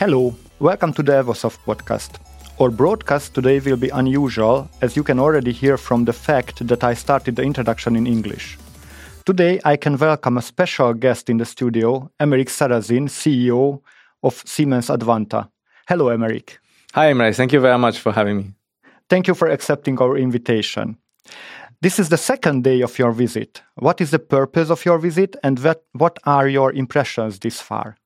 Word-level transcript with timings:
Hello, 0.00 0.34
welcome 0.60 0.94
to 0.94 1.02
the 1.02 1.12
Evosoft 1.12 1.58
podcast. 1.66 2.12
Our 2.58 2.70
broadcast 2.70 3.34
today 3.34 3.60
will 3.60 3.76
be 3.76 3.90
unusual, 3.90 4.66
as 4.80 4.96
you 4.96 5.02
can 5.02 5.18
already 5.18 5.52
hear 5.52 5.76
from 5.76 6.06
the 6.06 6.14
fact 6.14 6.66
that 6.66 6.82
I 6.82 6.94
started 6.94 7.36
the 7.36 7.42
introduction 7.42 7.96
in 7.96 8.06
English. 8.06 8.56
Today, 9.26 9.60
I 9.62 9.76
can 9.76 9.98
welcome 9.98 10.38
a 10.38 10.42
special 10.42 10.94
guest 10.94 11.28
in 11.28 11.36
the 11.36 11.44
studio, 11.44 12.10
Aymeric 12.18 12.48
Sarrazin, 12.48 13.10
CEO 13.10 13.82
of 14.22 14.42
Siemens 14.46 14.88
Advanta. 14.88 15.50
Hello, 15.86 16.06
Aymeric. 16.06 16.56
Hi, 16.94 17.12
Aymeric. 17.12 17.36
Thank 17.36 17.52
you 17.52 17.60
very 17.60 17.78
much 17.78 17.98
for 17.98 18.10
having 18.10 18.36
me. 18.38 18.54
Thank 19.10 19.28
you 19.28 19.34
for 19.34 19.48
accepting 19.48 20.00
our 20.00 20.16
invitation. 20.16 20.96
This 21.82 21.98
is 21.98 22.08
the 22.08 22.16
second 22.16 22.64
day 22.64 22.80
of 22.80 22.98
your 22.98 23.12
visit. 23.12 23.60
What 23.74 24.00
is 24.00 24.12
the 24.12 24.18
purpose 24.18 24.70
of 24.70 24.82
your 24.86 24.96
visit 24.96 25.36
and 25.44 25.58
what, 25.58 25.84
what 25.92 26.18
are 26.24 26.48
your 26.48 26.72
impressions 26.72 27.40
this 27.40 27.60
far? 27.60 27.98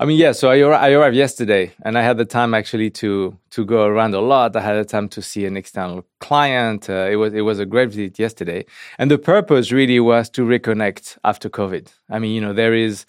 I 0.00 0.04
mean, 0.04 0.18
yeah. 0.18 0.32
So 0.32 0.50
I, 0.50 0.58
I 0.58 0.90
arrived 0.90 1.16
yesterday, 1.16 1.72
and 1.82 1.98
I 1.98 2.02
had 2.02 2.18
the 2.18 2.24
time 2.24 2.54
actually 2.54 2.90
to 2.90 3.36
to 3.50 3.64
go 3.64 3.84
around 3.84 4.14
a 4.14 4.20
lot. 4.20 4.54
I 4.54 4.60
had 4.60 4.76
the 4.76 4.84
time 4.84 5.08
to 5.10 5.22
see 5.22 5.44
an 5.44 5.56
external 5.56 6.04
client. 6.20 6.88
Uh, 6.88 7.08
it 7.10 7.16
was 7.16 7.34
it 7.34 7.40
was 7.42 7.58
a 7.58 7.66
great 7.66 7.90
visit 7.90 8.18
yesterday, 8.18 8.64
and 8.98 9.10
the 9.10 9.18
purpose 9.18 9.72
really 9.72 10.00
was 10.00 10.30
to 10.30 10.42
reconnect 10.42 11.18
after 11.24 11.48
COVID. 11.48 11.88
I 12.10 12.18
mean, 12.18 12.32
you 12.32 12.40
know, 12.40 12.52
there 12.52 12.74
is 12.74 13.06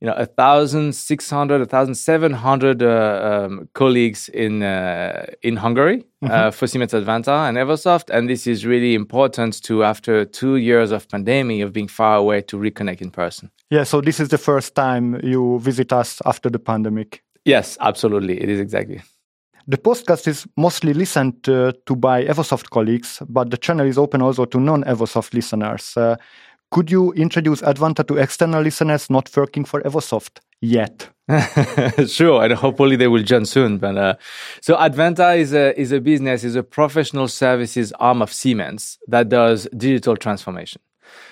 you 0.00 0.06
know, 0.06 0.14
1,600, 0.14 1.60
1,700 1.60 2.82
uh, 2.82 3.46
um, 3.46 3.68
colleagues 3.72 4.28
in 4.28 4.62
uh, 4.62 5.26
in 5.42 5.56
Hungary 5.56 6.04
uh, 6.22 6.26
mm-hmm. 6.26 6.34
uh, 6.34 6.50
for 6.50 6.66
Siemens 6.66 6.92
Advanta 6.92 7.48
and 7.48 7.56
Evosoft, 7.56 8.10
and 8.10 8.28
this 8.28 8.46
is 8.46 8.66
really 8.66 8.94
important 8.94 9.62
to 9.62 9.84
after 9.84 10.26
two 10.26 10.56
years 10.56 10.92
of 10.92 11.08
pandemic 11.08 11.62
of 11.62 11.72
being 11.72 11.88
far 11.88 12.16
away 12.16 12.42
to 12.42 12.58
reconnect 12.58 13.00
in 13.00 13.10
person. 13.10 13.50
Yeah, 13.70 13.84
so 13.84 14.00
this 14.00 14.20
is 14.20 14.28
the 14.28 14.38
first 14.38 14.74
time 14.74 15.18
you 15.22 15.58
visit 15.60 15.92
us 15.92 16.20
after 16.26 16.50
the 16.50 16.58
pandemic. 16.58 17.22
Yes, 17.44 17.78
absolutely, 17.80 18.40
it 18.42 18.50
is 18.50 18.60
exactly. 18.60 19.02
The 19.68 19.78
podcast 19.78 20.28
is 20.28 20.46
mostly 20.56 20.94
listened 20.94 21.48
uh, 21.48 21.72
to 21.86 21.96
by 21.96 22.24
Evosoft 22.24 22.70
colleagues, 22.70 23.20
but 23.28 23.50
the 23.50 23.56
channel 23.56 23.86
is 23.86 23.98
open 23.98 24.22
also 24.22 24.44
to 24.44 24.60
non-Evosoft 24.60 25.34
listeners. 25.34 25.96
Could 26.70 26.90
you 26.90 27.12
introduce 27.12 27.60
Advanta 27.62 28.06
to 28.08 28.16
external 28.16 28.62
listeners 28.62 29.08
not 29.08 29.30
working 29.36 29.64
for 29.64 29.80
Evosoft 29.82 30.40
yet? 30.60 31.08
sure, 32.08 32.44
and 32.44 32.52
hopefully 32.54 32.96
they 32.96 33.08
will 33.08 33.22
join 33.22 33.46
soon. 33.46 33.78
But 33.78 33.96
uh, 33.96 34.14
so 34.60 34.76
Advanta 34.76 35.36
is 35.36 35.52
a 35.52 35.78
is 35.80 35.92
a 35.92 36.00
business, 36.00 36.44
is 36.44 36.56
a 36.56 36.62
professional 36.62 37.28
services 37.28 37.92
arm 38.00 38.20
of 38.20 38.32
Siemens 38.32 38.98
that 39.08 39.28
does 39.28 39.68
digital 39.76 40.16
transformation. 40.16 40.80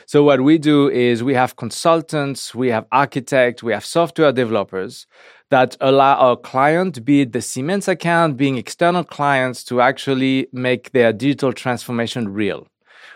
So 0.06 0.22
what 0.22 0.40
we 0.42 0.58
do 0.58 0.88
is 0.88 1.22
we 1.22 1.34
have 1.34 1.56
consultants, 1.56 2.54
we 2.54 2.68
have 2.68 2.86
architects, 2.92 3.62
we 3.62 3.72
have 3.72 3.84
software 3.84 4.32
developers 4.32 5.06
that 5.50 5.76
allow 5.80 6.16
our 6.16 6.36
client, 6.36 7.04
be 7.04 7.22
it 7.22 7.32
the 7.32 7.40
Siemens 7.40 7.88
account, 7.88 8.36
being 8.36 8.56
external 8.56 9.04
clients, 9.04 9.64
to 9.64 9.80
actually 9.80 10.48
make 10.52 10.92
their 10.92 11.12
digital 11.12 11.52
transformation 11.52 12.28
real 12.28 12.66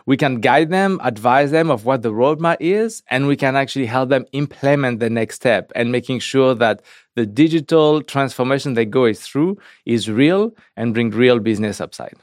we 0.08 0.16
can 0.16 0.40
guide 0.40 0.70
them, 0.70 0.98
advise 1.04 1.50
them 1.50 1.70
of 1.70 1.84
what 1.84 2.00
the 2.00 2.10
roadmap 2.10 2.56
is, 2.60 3.02
and 3.10 3.26
we 3.26 3.36
can 3.36 3.54
actually 3.56 3.84
help 3.84 4.08
them 4.08 4.24
implement 4.32 5.00
the 5.00 5.10
next 5.10 5.34
step 5.34 5.70
and 5.76 5.92
making 5.92 6.18
sure 6.18 6.54
that 6.54 6.80
the 7.14 7.26
digital 7.26 8.00
transformation 8.00 8.72
they 8.72 8.86
go 8.86 9.12
through 9.12 9.58
is 9.84 10.08
real 10.08 10.50
and 10.78 10.94
bring 10.94 11.10
real 11.10 11.38
business 11.38 11.78
upside. 11.78 12.14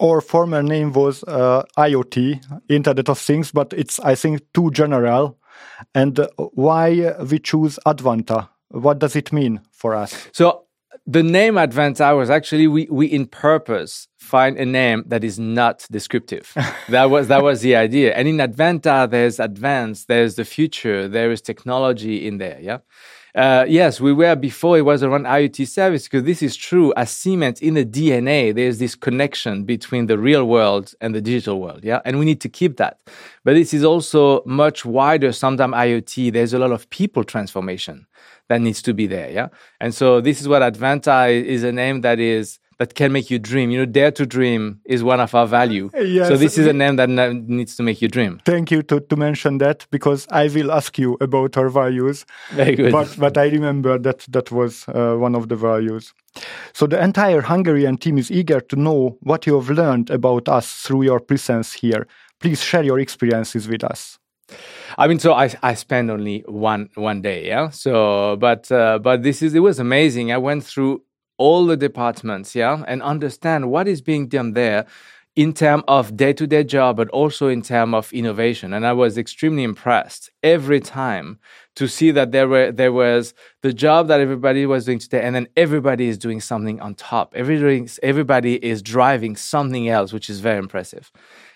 Our 0.00 0.22
former 0.22 0.62
name 0.62 0.94
was 0.94 1.24
uh, 1.24 1.64
IoT, 1.76 2.42
Internet 2.70 3.10
of 3.10 3.18
Things, 3.18 3.52
but 3.52 3.70
it's 3.74 4.00
I 4.00 4.14
think 4.14 4.40
too 4.54 4.70
general. 4.70 5.36
And 5.94 6.26
why 6.36 7.12
we 7.30 7.38
choose 7.38 7.78
Advanta? 7.84 8.48
What 8.70 8.98
does 8.98 9.14
it 9.14 9.30
mean 9.30 9.60
for 9.72 9.94
us? 9.94 10.26
So 10.32 10.65
the 11.06 11.22
name 11.22 11.54
Advanta 11.54 12.16
was 12.16 12.30
actually 12.30 12.66
we 12.66 12.86
we 12.90 13.06
in 13.06 13.26
purpose 13.26 14.08
find 14.18 14.56
a 14.58 14.66
name 14.66 15.04
that 15.06 15.22
is 15.24 15.38
not 15.38 15.86
descriptive. 15.90 16.52
that 16.88 17.10
was 17.10 17.28
that 17.28 17.42
was 17.42 17.60
the 17.60 17.76
idea. 17.76 18.14
And 18.14 18.28
in 18.28 18.36
Advanta, 18.38 19.08
there's 19.08 19.38
advance, 19.40 20.04
there's 20.04 20.36
the 20.36 20.44
future, 20.44 21.08
there 21.08 21.30
is 21.30 21.40
technology 21.40 22.26
in 22.26 22.38
there. 22.38 22.58
Yeah. 22.60 22.78
Uh, 23.36 23.66
yes, 23.68 24.00
we 24.00 24.14
were 24.14 24.34
before 24.34 24.78
it 24.78 24.82
was 24.82 25.02
around 25.02 25.24
IoT 25.26 25.68
service 25.68 26.04
because 26.04 26.24
this 26.24 26.42
is 26.42 26.56
true. 26.56 26.94
As 26.96 27.10
Siemens 27.10 27.60
in 27.60 27.74
the 27.74 27.84
DNA, 27.84 28.54
there's 28.54 28.78
this 28.78 28.94
connection 28.94 29.64
between 29.64 30.06
the 30.06 30.18
real 30.18 30.44
world 30.44 30.94
and 31.02 31.14
the 31.14 31.20
digital 31.20 31.60
world. 31.60 31.80
Yeah. 31.84 32.00
And 32.06 32.18
we 32.18 32.24
need 32.24 32.40
to 32.40 32.48
keep 32.48 32.78
that. 32.78 32.98
But 33.44 33.52
this 33.52 33.74
is 33.74 33.84
also 33.84 34.42
much 34.46 34.86
wider. 34.86 35.32
Sometimes 35.32 35.74
IoT, 35.74 36.32
there's 36.32 36.54
a 36.54 36.58
lot 36.58 36.72
of 36.72 36.88
people 36.88 37.24
transformation 37.24 38.06
that 38.48 38.60
needs 38.60 38.82
to 38.82 38.94
be 38.94 39.06
there. 39.06 39.30
Yeah. 39.30 39.48
And 39.80 39.94
so 39.94 40.20
this 40.20 40.40
is 40.40 40.48
what 40.48 40.62
Advanta 40.62 41.30
is 41.30 41.62
a 41.62 41.72
name 41.72 42.00
that 42.02 42.18
is 42.18 42.58
that 42.78 42.94
can 42.94 43.10
make 43.10 43.30
you 43.30 43.38
dream. 43.38 43.70
You 43.70 43.78
know, 43.78 43.86
dare 43.86 44.10
to 44.12 44.26
dream 44.26 44.80
is 44.84 45.02
one 45.02 45.18
of 45.18 45.34
our 45.34 45.46
value. 45.46 45.90
Yes. 45.94 46.28
So 46.28 46.36
this 46.36 46.58
is 46.58 46.66
a 46.66 46.72
name 46.72 46.96
that 46.96 47.08
needs 47.08 47.74
to 47.76 47.82
make 47.82 48.02
you 48.02 48.08
dream. 48.08 48.40
Thank 48.44 48.70
you 48.70 48.82
to, 48.82 49.00
to 49.00 49.16
mention 49.16 49.58
that 49.58 49.86
because 49.90 50.26
I 50.30 50.48
will 50.48 50.70
ask 50.70 50.98
you 50.98 51.16
about 51.20 51.56
our 51.56 51.70
values. 51.70 52.26
Very 52.50 52.76
good. 52.76 52.92
But, 52.92 53.16
but 53.18 53.38
I 53.38 53.46
remember 53.48 53.98
that 53.98 54.26
that 54.28 54.52
was 54.52 54.84
uh, 54.88 55.14
one 55.14 55.34
of 55.34 55.48
the 55.48 55.56
values. 55.56 56.12
So 56.74 56.86
the 56.86 57.02
entire 57.02 57.40
Hungarian 57.40 57.96
team 57.96 58.18
is 58.18 58.30
eager 58.30 58.60
to 58.60 58.76
know 58.76 59.16
what 59.22 59.46
you 59.46 59.54
have 59.54 59.70
learned 59.70 60.10
about 60.10 60.48
us 60.48 60.82
through 60.82 61.04
your 61.04 61.18
presence 61.18 61.72
here. 61.72 62.06
Please 62.40 62.62
share 62.62 62.82
your 62.82 62.98
experiences 62.98 63.66
with 63.68 63.84
us. 63.84 64.18
I 64.98 65.06
mean, 65.08 65.18
so 65.18 65.34
I 65.34 65.52
I 65.62 65.74
spent 65.74 66.10
only 66.10 66.42
one 66.46 66.88
one 66.94 67.20
day, 67.22 67.46
yeah. 67.46 67.68
So, 67.70 68.36
but 68.36 68.70
uh, 68.72 68.98
but 68.98 69.22
this 69.22 69.42
is 69.42 69.54
it 69.54 69.60
was 69.60 69.78
amazing. 69.78 70.32
I 70.32 70.38
went 70.38 70.64
through 70.64 71.02
all 71.38 71.66
the 71.66 71.76
departments, 71.76 72.54
yeah, 72.54 72.82
and 72.88 73.02
understand 73.02 73.70
what 73.70 73.88
is 73.88 74.00
being 74.00 74.28
done 74.28 74.54
there 74.54 74.86
in 75.34 75.52
terms 75.52 75.84
of 75.86 76.16
day-to-day 76.16 76.64
job, 76.64 76.96
but 76.96 77.10
also 77.10 77.48
in 77.48 77.60
terms 77.60 77.92
of 77.94 78.10
innovation. 78.14 78.72
And 78.72 78.86
I 78.86 78.94
was 78.94 79.18
extremely 79.18 79.64
impressed 79.64 80.30
every 80.42 80.80
time 80.80 81.38
to 81.74 81.86
see 81.86 82.10
that 82.12 82.32
there 82.32 82.48
were 82.48 82.72
there 82.72 82.92
was 82.92 83.34
the 83.60 83.74
job 83.74 84.08
that 84.08 84.20
everybody 84.20 84.64
was 84.64 84.86
doing 84.86 84.98
today, 84.98 85.20
and 85.20 85.34
then 85.36 85.46
everybody 85.58 86.08
is 86.08 86.16
doing 86.16 86.40
something 86.40 86.80
on 86.80 86.94
top. 86.94 87.34
Everybody 87.36 87.86
everybody 88.02 88.54
is 88.64 88.80
driving 88.80 89.36
something 89.36 89.90
else, 89.90 90.14
which 90.14 90.30
is 90.30 90.40
very 90.40 90.58
impressive. 90.58 91.12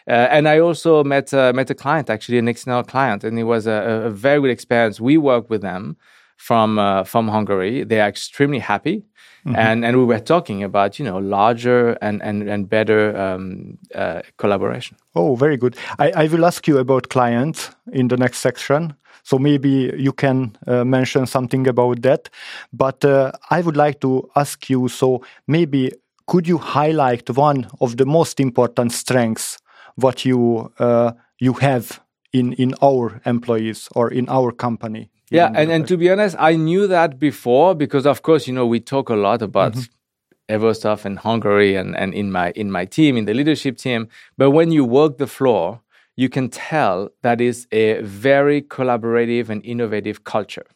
Uh, 0.09 0.29
and 0.31 0.49
I 0.49 0.59
also 0.59 1.05
met 1.05 1.33
uh, 1.35 1.53
met 1.55 1.71
a 1.71 1.75
client, 1.75 2.11
actually 2.11 2.39
an 2.39 2.49
external 2.49 2.83
client, 2.83 3.25
and 3.25 3.39
it 3.39 3.45
was 3.45 3.67
a, 3.67 4.07
a 4.07 4.11
very 4.11 4.41
good 4.41 4.51
experience. 4.51 5.01
We 5.01 5.19
worked 5.19 5.51
with 5.51 5.63
them 5.63 5.97
from 6.37 6.79
uh, 6.79 7.05
from 7.05 7.29
Hungary. 7.29 7.85
They 7.85 8.01
are 8.01 8.09
extremely 8.09 8.61
happy, 8.61 9.05
mm-hmm. 9.45 9.57
and 9.57 9.85
and 9.85 9.97
we 9.99 10.05
were 10.05 10.21
talking 10.21 10.65
about 10.65 10.99
you 10.99 11.05
know 11.05 11.19
larger 11.19 11.99
and 12.01 12.23
and 12.23 12.49
and 12.49 12.69
better 12.69 13.17
um, 13.17 13.79
uh, 13.95 14.23
collaboration. 14.39 14.97
Oh, 15.15 15.37
very 15.37 15.57
good. 15.57 15.77
I, 15.99 16.25
I 16.25 16.27
will 16.29 16.47
ask 16.47 16.67
you 16.67 16.79
about 16.79 17.11
clients 17.11 17.71
in 17.93 18.09
the 18.09 18.17
next 18.17 18.39
section. 18.39 18.95
So 19.23 19.39
maybe 19.39 19.93
you 19.99 20.15
can 20.15 20.57
uh, 20.67 20.83
mention 20.83 21.27
something 21.27 21.69
about 21.69 22.01
that. 22.03 22.31
But 22.73 23.05
uh, 23.05 23.33
I 23.51 23.61
would 23.61 23.77
like 23.77 24.01
to 24.01 24.31
ask 24.35 24.71
you. 24.71 24.89
So 24.89 25.23
maybe 25.47 25.93
could 26.27 26.49
you 26.49 26.57
highlight 26.57 27.29
one 27.29 27.69
of 27.81 27.97
the 27.97 28.07
most 28.07 28.41
important 28.41 28.93
strengths 28.93 29.59
what 30.03 30.25
you 30.25 30.73
uh, 30.79 31.13
you 31.39 31.55
have 31.55 32.01
in 32.33 32.53
in 32.55 32.75
our 32.83 33.21
employees 33.25 33.89
or 33.95 34.11
in 34.11 34.29
our 34.29 34.53
company. 34.53 35.11
Yeah 35.31 35.53
and, 35.55 35.71
and 35.71 35.87
to 35.87 35.97
be 35.97 36.11
honest 36.11 36.35
i 36.41 36.57
knew 36.57 36.89
that 36.89 37.21
before 37.21 37.77
because 37.77 38.05
of 38.05 38.23
course 38.23 38.49
you 38.49 38.53
know 38.53 38.67
we 38.67 38.81
talk 38.81 39.09
a 39.11 39.15
lot 39.15 39.43
about 39.43 39.75
mm-hmm. 39.75 40.57
Evosoft 40.57 41.05
and 41.05 41.17
Hungary 41.21 41.77
and, 41.77 41.97
and 41.97 42.13
in 42.13 42.33
my 42.33 42.51
in 42.57 42.73
my 42.73 42.85
team 42.85 43.17
in 43.17 43.25
the 43.25 43.35
leadership 43.35 43.77
team. 43.77 44.09
But 44.37 44.51
when 44.51 44.73
you 44.73 44.85
walk 44.85 45.19
the 45.19 45.29
floor 45.29 45.81
you 46.17 46.29
can 46.29 46.49
tell 46.49 47.11
that 47.23 47.41
is 47.41 47.67
a 47.73 48.03
very 48.03 48.61
collaborative 48.61 49.49
and 49.49 49.65
innovative 49.65 50.25
culture 50.25 50.67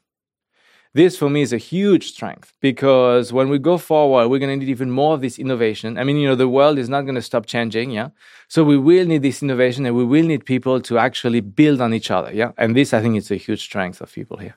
this 0.94 1.16
for 1.18 1.28
me 1.28 1.42
is 1.42 1.52
a 1.52 1.58
huge 1.58 2.08
strength 2.08 2.54
because 2.60 3.32
when 3.32 3.48
we 3.48 3.58
go 3.58 3.78
forward, 3.78 4.28
we're 4.28 4.38
going 4.38 4.58
to 4.58 4.64
need 4.64 4.70
even 4.70 4.90
more 4.90 5.14
of 5.14 5.20
this 5.20 5.38
innovation. 5.38 5.98
I 5.98 6.04
mean, 6.04 6.16
you 6.16 6.28
know, 6.28 6.36
the 6.36 6.48
world 6.48 6.78
is 6.78 6.88
not 6.88 7.02
going 7.02 7.16
to 7.16 7.22
stop 7.22 7.46
changing, 7.46 7.90
yeah. 7.90 8.10
So 8.48 8.62
we 8.62 8.78
will 8.78 9.04
need 9.04 9.22
this 9.22 9.42
innovation, 9.42 9.84
and 9.86 9.96
we 9.96 10.04
will 10.04 10.24
need 10.24 10.44
people 10.44 10.80
to 10.82 10.98
actually 10.98 11.40
build 11.40 11.80
on 11.80 11.92
each 11.92 12.10
other, 12.10 12.32
yeah. 12.32 12.52
And 12.56 12.76
this, 12.76 12.94
I 12.94 13.00
think, 13.02 13.16
is 13.16 13.30
a 13.30 13.36
huge 13.36 13.62
strength 13.62 14.00
of 14.00 14.12
people 14.12 14.36
here. 14.36 14.56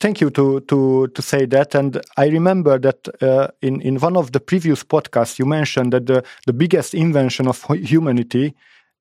Thank 0.00 0.20
you 0.20 0.30
to 0.30 0.60
to 0.60 1.06
to 1.08 1.22
say 1.22 1.46
that, 1.46 1.74
and 1.74 2.00
I 2.16 2.26
remember 2.26 2.78
that 2.78 3.08
uh, 3.22 3.48
in 3.60 3.80
in 3.82 3.98
one 3.98 4.16
of 4.16 4.32
the 4.32 4.40
previous 4.40 4.82
podcasts 4.82 5.38
you 5.38 5.46
mentioned 5.46 5.92
that 5.92 6.06
the 6.06 6.24
the 6.46 6.52
biggest 6.52 6.94
invention 6.94 7.46
of 7.46 7.64
humanity 7.70 8.54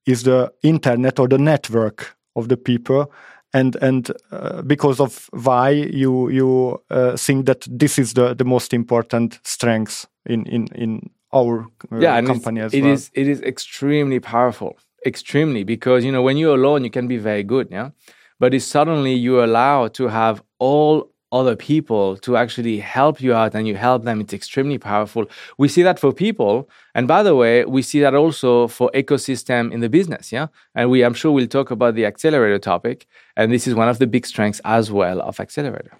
is 0.05 0.23
the 0.23 0.51
internet 0.61 1.19
or 1.19 1.27
the 1.27 1.39
network 1.39 2.15
of 2.35 2.49
the 2.49 2.57
people 2.57 3.11
and 3.53 3.75
and 3.77 4.11
uh, 4.31 4.61
because 4.63 4.99
of 4.99 5.29
why 5.31 5.69
you 5.69 6.29
you 6.29 6.81
uh, 6.89 7.15
think 7.15 7.45
that 7.45 7.67
this 7.69 7.99
is 7.99 8.13
the 8.13 8.33
the 8.33 8.45
most 8.45 8.73
important 8.73 9.39
strength 9.43 10.05
in 10.25 10.45
in 10.45 10.67
in 10.75 11.09
our 11.33 11.67
uh, 11.91 11.99
yeah, 11.99 12.21
company 12.21 12.61
as 12.61 12.73
it 12.73 12.83
well. 12.83 12.93
Is, 12.93 13.11
it 13.13 13.27
is 13.27 13.41
extremely 13.41 14.19
powerful, 14.19 14.77
extremely 15.05 15.63
because 15.63 16.03
you 16.03 16.11
know 16.11 16.21
when 16.21 16.37
you're 16.37 16.55
alone 16.55 16.83
you 16.83 16.89
can 16.89 17.07
be 17.07 17.17
very 17.17 17.43
good, 17.43 17.67
yeah, 17.71 17.91
but 18.39 18.53
if 18.53 18.63
suddenly 18.63 19.13
you 19.13 19.43
allow 19.43 19.87
to 19.89 20.07
have 20.07 20.43
all 20.59 21.12
other 21.33 21.55
people 21.55 22.15
to 22.17 22.37
actually 22.37 22.79
help 22.79 23.19
you 23.19 23.33
out 23.33 23.55
and 23.55 23.67
you 23.67 23.75
help 23.75 24.03
them, 24.03 24.21
it's 24.21 24.33
extremely 24.33 24.77
powerful. 24.77 25.25
We 25.57 25.67
see 25.67 25.83
that 25.83 25.99
for 25.99 26.13
people. 26.13 26.69
And 26.95 27.07
by 27.07 27.23
the 27.23 27.35
way, 27.35 27.65
we 27.65 27.81
see 27.81 27.99
that 28.01 28.13
also 28.13 28.67
for 28.67 28.91
ecosystem 28.93 29.71
in 29.73 29.79
the 29.81 29.89
business. 29.89 30.31
Yeah. 30.31 30.47
And 30.75 30.89
we, 30.91 31.03
I'm 31.03 31.15
sure 31.15 31.31
we'll 31.31 31.47
talk 31.47 31.71
about 31.71 31.95
the 31.95 32.05
accelerator 32.05 32.59
topic. 32.59 33.07
And 33.35 33.51
this 33.51 33.67
is 33.67 33.73
one 33.73 33.89
of 33.89 33.97
the 33.97 34.07
big 34.07 34.25
strengths 34.25 34.61
as 34.63 34.91
well 34.91 35.19
of 35.21 35.39
accelerator 35.39 35.91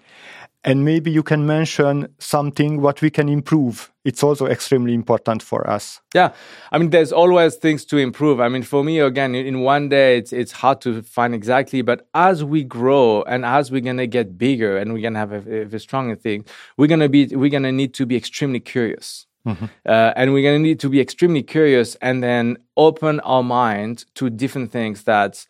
and 0.64 0.84
maybe 0.84 1.10
you 1.10 1.22
can 1.22 1.46
mention 1.46 2.08
something 2.18 2.80
what 2.80 3.02
we 3.02 3.10
can 3.10 3.28
improve. 3.28 3.92
It's 4.04 4.22
also 4.22 4.46
extremely 4.46 4.94
important 4.94 5.42
for 5.42 5.68
us. 5.68 6.00
Yeah. 6.14 6.32
I 6.72 6.78
mean 6.78 6.90
there's 6.90 7.12
always 7.12 7.56
things 7.56 7.84
to 7.86 7.98
improve. 7.98 8.40
I 8.40 8.48
mean 8.48 8.62
for 8.62 8.82
me 8.82 8.98
again 8.98 9.34
in 9.34 9.60
one 9.60 9.88
day 9.88 10.18
it's 10.18 10.32
it's 10.32 10.52
hard 10.52 10.80
to 10.82 11.02
find 11.02 11.34
exactly 11.34 11.82
but 11.82 12.08
as 12.14 12.42
we 12.42 12.64
grow 12.64 13.22
and 13.22 13.44
as 13.44 13.70
we're 13.70 13.80
going 13.80 13.98
to 13.98 14.06
get 14.06 14.38
bigger 14.38 14.76
and 14.78 14.92
we're 14.92 15.02
going 15.02 15.14
to 15.14 15.18
have 15.20 15.32
a, 15.32 15.62
a 15.62 15.78
stronger 15.78 16.16
thing 16.16 16.44
we're 16.76 16.88
going 16.88 17.00
to 17.00 17.08
be 17.08 17.26
we're 17.36 17.50
going 17.50 17.62
to 17.62 17.72
need 17.72 17.94
to 17.94 18.06
be 18.06 18.16
extremely 18.16 18.60
curious. 18.60 19.26
Mm-hmm. 19.46 19.66
Uh, 19.84 20.12
and 20.16 20.32
we're 20.32 20.42
going 20.42 20.62
to 20.62 20.68
need 20.68 20.80
to 20.80 20.88
be 20.88 21.00
extremely 21.00 21.42
curious 21.42 21.96
and 21.96 22.22
then 22.22 22.56
open 22.78 23.20
our 23.20 23.42
mind 23.42 24.06
to 24.14 24.30
different 24.30 24.72
things 24.72 25.04
that 25.04 25.46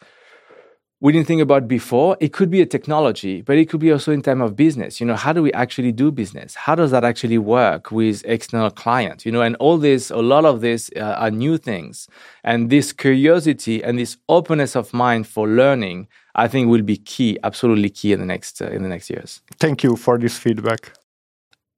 we 1.05 1.13
didn't 1.13 1.27
think 1.27 1.43
about 1.43 1.69
before. 1.69 2.17
It 2.19 2.33
could 2.33 2.51
be 2.51 2.63
a 2.63 2.67
technology, 2.67 3.43
but 3.43 3.59
it 3.59 3.69
could 3.69 3.81
be 3.81 3.93
also 3.93 4.11
in 4.11 4.23
terms 4.23 4.41
of 4.41 4.57
business. 4.57 5.01
You 5.01 5.07
know, 5.07 5.17
how 5.17 5.35
do 5.35 5.43
we 5.43 5.53
actually 5.53 5.93
do 5.93 6.11
business? 6.11 6.55
How 6.55 6.75
does 6.75 6.93
that 6.93 7.05
actually 7.05 7.37
work 7.37 7.93
with 7.93 8.25
external 8.25 8.71
clients? 8.71 9.27
You 9.27 9.33
know, 9.33 9.43
and 9.43 9.55
all 9.57 9.77
this, 9.77 10.11
a 10.11 10.17
lot 10.17 10.47
of 10.47 10.63
this 10.63 10.91
uh, 10.97 11.01
are 11.19 11.31
new 11.31 11.59
things. 11.59 12.09
And 12.43 12.71
this 12.71 12.91
curiosity 12.95 13.85
and 13.85 13.99
this 13.99 14.17
openness 14.31 14.75
of 14.75 14.95
mind 14.95 15.27
for 15.27 15.47
learning, 15.47 16.09
I 16.37 16.49
think 16.49 16.71
will 16.71 16.81
be 16.81 16.97
key, 16.97 17.37
absolutely 17.45 17.91
key 17.91 18.15
in 18.15 18.21
the 18.21 18.27
next, 18.27 18.63
uh, 18.63 18.69
in 18.69 18.83
the 18.83 18.89
next 18.89 19.11
years. 19.11 19.43
Thank 19.59 19.83
you 19.83 19.97
for 19.97 20.17
this 20.17 20.39
feedback. 20.39 20.91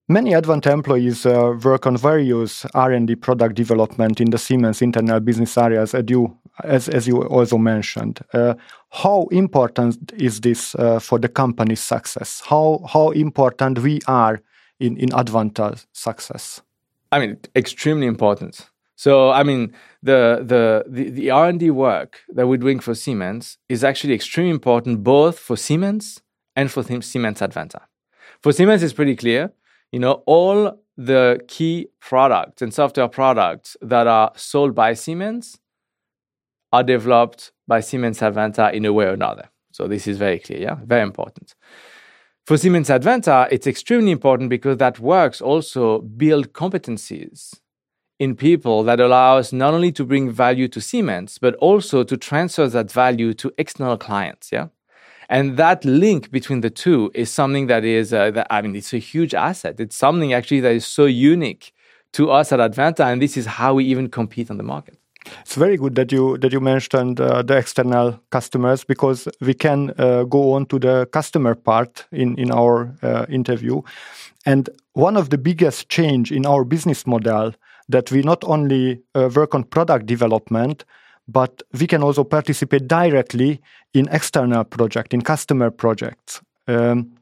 Many 0.09 0.35
Advanta 0.35 0.71
employees 0.71 1.27
uh, 1.27 1.59
work 1.65 1.85
on 1.85 1.97
various 1.97 2.65
R&D 2.75 3.17
product 3.17 3.57
development 3.57 4.21
in 4.21 4.31
the 4.31 4.39
Siemens 4.39 4.81
internal 4.81 5.19
business 5.19 5.59
areas, 5.59 5.95
as 5.95 6.05
you, 6.09 6.39
as, 6.63 6.89
as 6.89 7.09
you 7.09 7.25
also 7.25 7.59
mentioned. 7.59 8.21
Uh, 8.33 8.55
how 8.91 9.27
important 9.33 10.13
is 10.13 10.43
this 10.43 10.77
uh, 10.77 11.01
for 11.01 11.19
the 11.19 11.29
company's 11.29 11.81
success? 11.81 12.41
How, 12.47 12.85
how 12.89 13.11
important 13.11 13.81
we 13.81 13.99
are 14.07 14.41
in, 14.79 14.97
in 14.97 15.09
Advanta's 15.09 15.89
success? 15.93 16.63
I 17.11 17.19
mean, 17.19 17.39
extremely 17.57 18.07
important. 18.07 18.71
So, 18.95 19.31
I 19.31 19.43
mean, 19.43 19.73
the, 20.05 20.39
the, 20.41 20.85
the, 20.87 21.11
the 21.11 21.31
R&D 21.31 21.71
work 21.71 22.21
that 22.29 22.47
we're 22.47 22.59
doing 22.59 22.79
for 22.79 22.95
Siemens 22.95 23.59
is 23.69 23.83
actually 23.83 24.15
extremely 24.15 24.53
important 24.53 25.03
both 25.03 25.37
for 25.37 25.57
Siemens 25.57 26.23
and 26.55 26.71
for 26.71 26.85
Siemens 26.85 27.41
Advanta. 27.41 27.81
For 28.41 28.53
Siemens, 28.53 28.85
it's 28.85 28.93
pretty 28.93 29.17
clear 29.17 29.51
you 29.97 30.01
know, 30.01 30.23
all 30.27 30.79
the 30.99 31.41
key 31.49 31.89
products 32.01 32.61
and 32.61 32.75
software 32.75 33.09
products 33.09 33.79
that 33.81 34.07
are 34.07 34.31
sold 34.37 34.75
by 34.75 34.93
Siemens 34.93 35.59
are 36.71 36.83
developed 36.83 37.53
by 37.67 37.81
Siemens 37.81 38.21
Advanta 38.21 38.75
in 38.75 38.85
a 38.85 38.93
way 38.93 39.07
or 39.07 39.15
another. 39.15 39.49
So 39.73 39.89
this 39.89 40.07
is 40.07 40.19
very 40.19 40.39
clear, 40.39 40.61
yeah, 40.61 40.77
very 40.85 41.01
important. 41.01 41.55
For 42.45 42.59
Siemens 42.59 42.91
Advanta, 42.91 43.49
it's 43.51 43.67
extremely 43.67 44.11
important 44.11 44.51
because 44.51 44.77
that 44.77 45.01
works 45.01 45.41
also 45.41 46.03
build 46.03 46.53
competencies 46.53 47.55
in 48.19 48.37
people 48.37 48.83
that 48.83 49.01
allow 49.01 49.39
us 49.39 49.51
not 49.51 49.73
only 49.73 49.93
to 49.93 50.05
bring 50.05 50.31
value 50.31 50.69
to 50.69 50.81
Siemens, 50.83 51.39
but 51.39 51.55
also 51.55 52.05
to 52.05 52.19
transfer 52.19 52.69
that 52.69 52.93
value 52.93 53.33
to 53.33 53.51
external 53.57 53.97
clients, 53.97 54.53
yeah? 54.53 54.67
And 55.29 55.57
that 55.57 55.85
link 55.85 56.31
between 56.31 56.61
the 56.61 56.71
two 56.71 57.11
is 57.15 57.31
something 57.31 57.67
that 57.67 57.85
is, 57.85 58.13
uh, 58.13 58.31
that, 58.33 58.47
I 58.51 58.63
mean, 58.63 58.77
it's 58.77 58.93
a 58.93 58.99
huge 58.99 59.35
asset. 59.35 59.81
It's 59.81 59.97
something 59.97 60.33
actually 60.33 60.61
that 60.61 60.73
is 60.73 60.87
so 60.87 61.07
unique 61.07 61.73
to 62.13 62.31
us 62.31 62.53
at 62.53 62.61
Advanta, 62.61 63.05
and 63.13 63.21
this 63.21 63.37
is 63.37 63.47
how 63.47 63.75
we 63.75 63.85
even 63.85 64.09
compete 64.09 64.51
on 64.51 64.57
the 64.57 64.63
market. 64.63 64.97
It's 65.41 65.57
very 65.57 65.77
good 65.77 65.97
that 65.97 66.13
you 66.13 66.39
that 66.39 66.53
you 66.53 66.61
mentioned 66.61 67.21
uh, 67.21 67.43
the 67.43 67.57
external 67.57 68.21
customers 68.31 68.85
because 68.85 69.29
we 69.41 69.55
can 69.55 69.93
uh, 69.99 70.23
go 70.23 70.53
on 70.53 70.67
to 70.67 70.79
the 70.79 71.07
customer 71.13 71.55
part 71.55 72.07
in 72.13 72.39
in 72.39 72.51
our 72.53 72.95
uh, 73.03 73.27
interview. 73.29 73.83
And 74.45 74.71
one 74.93 75.17
of 75.17 75.31
the 75.31 75.39
biggest 75.39 75.89
change 75.89 76.31
in 76.31 76.47
our 76.47 76.65
business 76.65 77.07
model 77.07 77.53
that 77.89 78.11
we 78.13 78.23
not 78.23 78.45
only 78.45 79.01
uh, 79.15 79.29
work 79.35 79.55
on 79.55 79.65
product 79.65 80.07
development, 80.07 80.85
but 81.29 81.63
we 81.79 81.87
can 81.87 82.03
also 82.03 82.25
participate 82.25 82.87
directly 82.87 83.61
in 83.95 84.09
external 84.11 84.65
projects, 84.65 85.15
in 85.15 85.23
customer 85.23 85.71
projects. 85.71 86.41
Um, 86.69 87.13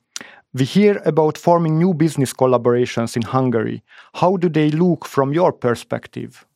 we 0.53 0.65
hear 0.65 1.03
about 1.05 1.37
forming 1.37 1.79
new 1.79 1.95
business 1.95 2.33
collaborations 2.33 3.17
in 3.17 3.23
Hungary. 3.23 3.83
How 4.15 4.37
do 4.37 4.49
they 4.49 4.71
look 4.71 5.05
from 5.05 5.33
your 5.33 5.53
perspective? 5.53 6.47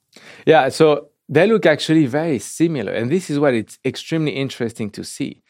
Yeah, 0.47 0.69
so 0.69 1.09
they 1.29 1.47
look 1.47 1.67
actually 1.67 2.07
very 2.07 2.39
similar, 2.39 2.93
and 2.93 3.11
this 3.11 3.29
is 3.29 3.39
what 3.39 3.55
it's 3.55 3.79
extremely 3.85 4.33
interesting 4.33 4.91
to 4.91 5.05
see. 5.05 5.43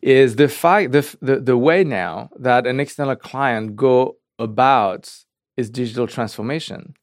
Is 0.00 0.36
the 0.36 0.48
fact 0.48 0.92
the, 0.92 1.16
the 1.20 1.40
the 1.40 1.56
way 1.56 1.82
now 1.82 2.30
that 2.38 2.66
an 2.68 2.78
external 2.78 3.16
client 3.16 3.74
go 3.74 4.16
about 4.38 5.12
is 5.56 5.70
digital 5.70 6.06
transformation 6.06 6.94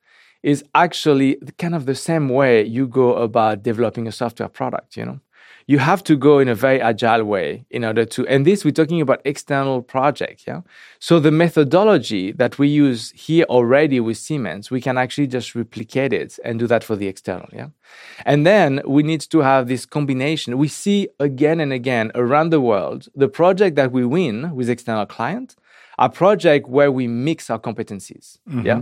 is 0.46 0.64
actually 0.76 1.38
kind 1.58 1.74
of 1.74 1.88
the 1.88 1.96
same 1.96 2.30
way 2.30 2.64
you 2.64 2.88
go 2.88 3.16
about 3.16 3.64
developing 3.64 4.08
a 4.08 4.12
software 4.12 4.48
product, 4.48 4.96
you 4.96 5.04
know? 5.04 5.20
You 5.68 5.80
have 5.80 6.04
to 6.04 6.16
go 6.16 6.38
in 6.38 6.48
a 6.48 6.54
very 6.54 6.80
agile 6.80 7.24
way 7.24 7.66
in 7.72 7.84
order 7.84 8.06
to, 8.06 8.28
and 8.28 8.46
this 8.46 8.64
we're 8.64 8.70
talking 8.70 9.02
about 9.02 9.22
external 9.26 9.82
project, 9.82 10.44
yeah? 10.46 10.62
So 11.00 11.20
the 11.20 11.32
methodology 11.32 12.32
that 12.34 12.60
we 12.60 12.68
use 12.68 13.10
here 13.16 13.46
already 13.46 14.00
with 14.00 14.18
Siemens, 14.18 14.70
we 14.70 14.82
can 14.82 15.00
actually 15.00 15.26
just 15.26 15.56
replicate 15.56 16.14
it 16.14 16.38
and 16.46 16.60
do 16.60 16.68
that 16.68 16.84
for 16.84 16.96
the 16.96 17.08
external, 17.08 17.50
yeah? 17.52 17.70
And 18.24 18.46
then 18.46 18.84
we 18.86 19.02
need 19.02 19.22
to 19.22 19.40
have 19.40 19.68
this 19.68 19.88
combination. 19.88 20.60
We 20.60 20.68
see 20.68 21.08
again 21.20 21.60
and 21.60 21.74
again 21.74 22.12
around 22.14 22.52
the 22.52 22.62
world, 22.62 23.08
the 23.16 23.28
project 23.28 23.76
that 23.78 23.92
we 23.92 24.06
win 24.06 24.54
with 24.54 24.70
external 24.70 25.08
client 25.08 25.56
a 25.98 26.10
project 26.10 26.68
where 26.68 26.92
we 26.92 27.08
mix 27.08 27.50
our 27.50 27.60
competencies. 27.60 28.40
Mm-hmm. 28.50 28.66
Yeah. 28.66 28.82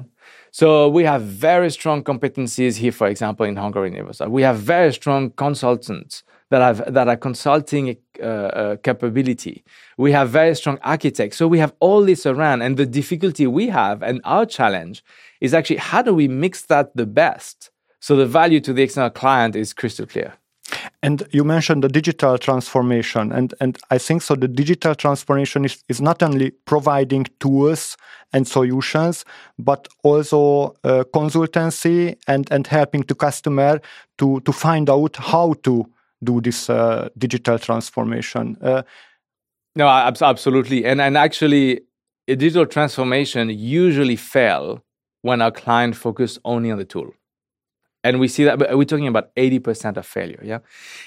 So 0.51 0.87
we 0.89 1.03
have 1.03 1.21
very 1.23 1.69
strong 1.71 2.03
competencies 2.03 2.77
here, 2.77 2.91
for 2.91 3.07
example, 3.07 3.45
in 3.45 3.55
Hungary 3.55 3.91
Universal. 3.91 4.29
We 4.29 4.43
have 4.43 4.57
very 4.57 4.93
strong 4.93 5.31
consultants 5.31 6.23
that 6.49 6.61
have 6.61 6.93
that 6.93 7.07
are 7.07 7.17
consulting 7.17 7.97
uh, 8.21 8.25
uh, 8.25 8.75
capability. 8.77 9.63
We 9.97 10.11
have 10.11 10.29
very 10.29 10.55
strong 10.55 10.77
architects. 10.83 11.37
So 11.37 11.47
we 11.47 11.59
have 11.59 11.73
all 11.79 12.05
this 12.05 12.25
around, 12.25 12.61
and 12.61 12.77
the 12.77 12.85
difficulty 12.85 13.47
we 13.47 13.67
have 13.69 14.03
and 14.03 14.21
our 14.23 14.45
challenge 14.45 15.03
is 15.41 15.53
actually 15.53 15.77
how 15.77 16.01
do 16.01 16.13
we 16.13 16.27
mix 16.27 16.61
that 16.63 16.95
the 16.95 17.05
best 17.05 17.71
so 18.03 18.17
the 18.17 18.25
value 18.25 18.59
to 18.59 18.73
the 18.73 18.83
external 18.83 19.09
client 19.09 19.55
is 19.55 19.71
crystal 19.71 20.05
clear. 20.05 20.33
And 21.01 21.23
you 21.31 21.43
mentioned 21.43 21.83
the 21.83 21.89
digital 21.89 22.37
transformation, 22.37 23.31
and, 23.31 23.53
and 23.59 23.77
I 23.89 23.97
think 23.97 24.21
so. 24.21 24.35
The 24.35 24.47
digital 24.47 24.95
transformation 24.95 25.65
is, 25.65 25.83
is 25.89 26.01
not 26.01 26.23
only 26.23 26.51
providing 26.51 27.27
tools 27.39 27.97
and 28.31 28.47
solutions, 28.47 29.25
but 29.59 29.87
also 30.03 30.75
uh, 30.83 31.03
consultancy 31.13 32.17
and, 32.27 32.51
and 32.51 32.67
helping 32.67 33.01
the 33.01 33.15
customer 33.15 33.79
to, 34.17 34.39
to 34.41 34.51
find 34.51 34.89
out 34.89 35.15
how 35.17 35.53
to 35.63 35.85
do 36.23 36.41
this 36.41 36.69
uh, 36.69 37.09
digital 37.17 37.59
transformation. 37.59 38.57
Uh, 38.61 38.83
no, 39.75 39.87
absolutely, 39.87 40.85
and 40.85 41.01
and 41.01 41.17
actually, 41.17 41.81
a 42.27 42.35
digital 42.35 42.67
transformation 42.67 43.49
usually 43.49 44.15
fail 44.15 44.83
when 45.23 45.41
our 45.41 45.51
client 45.51 45.95
focus 45.95 46.37
only 46.45 46.69
on 46.69 46.77
the 46.77 46.85
tool 46.85 47.11
and 48.03 48.19
we 48.19 48.27
see 48.27 48.43
that 48.43 48.59
we're 48.59 48.83
talking 48.83 49.07
about 49.07 49.33
80% 49.35 49.97
of 49.97 50.05
failure 50.05 50.41
yeah? 50.43 50.59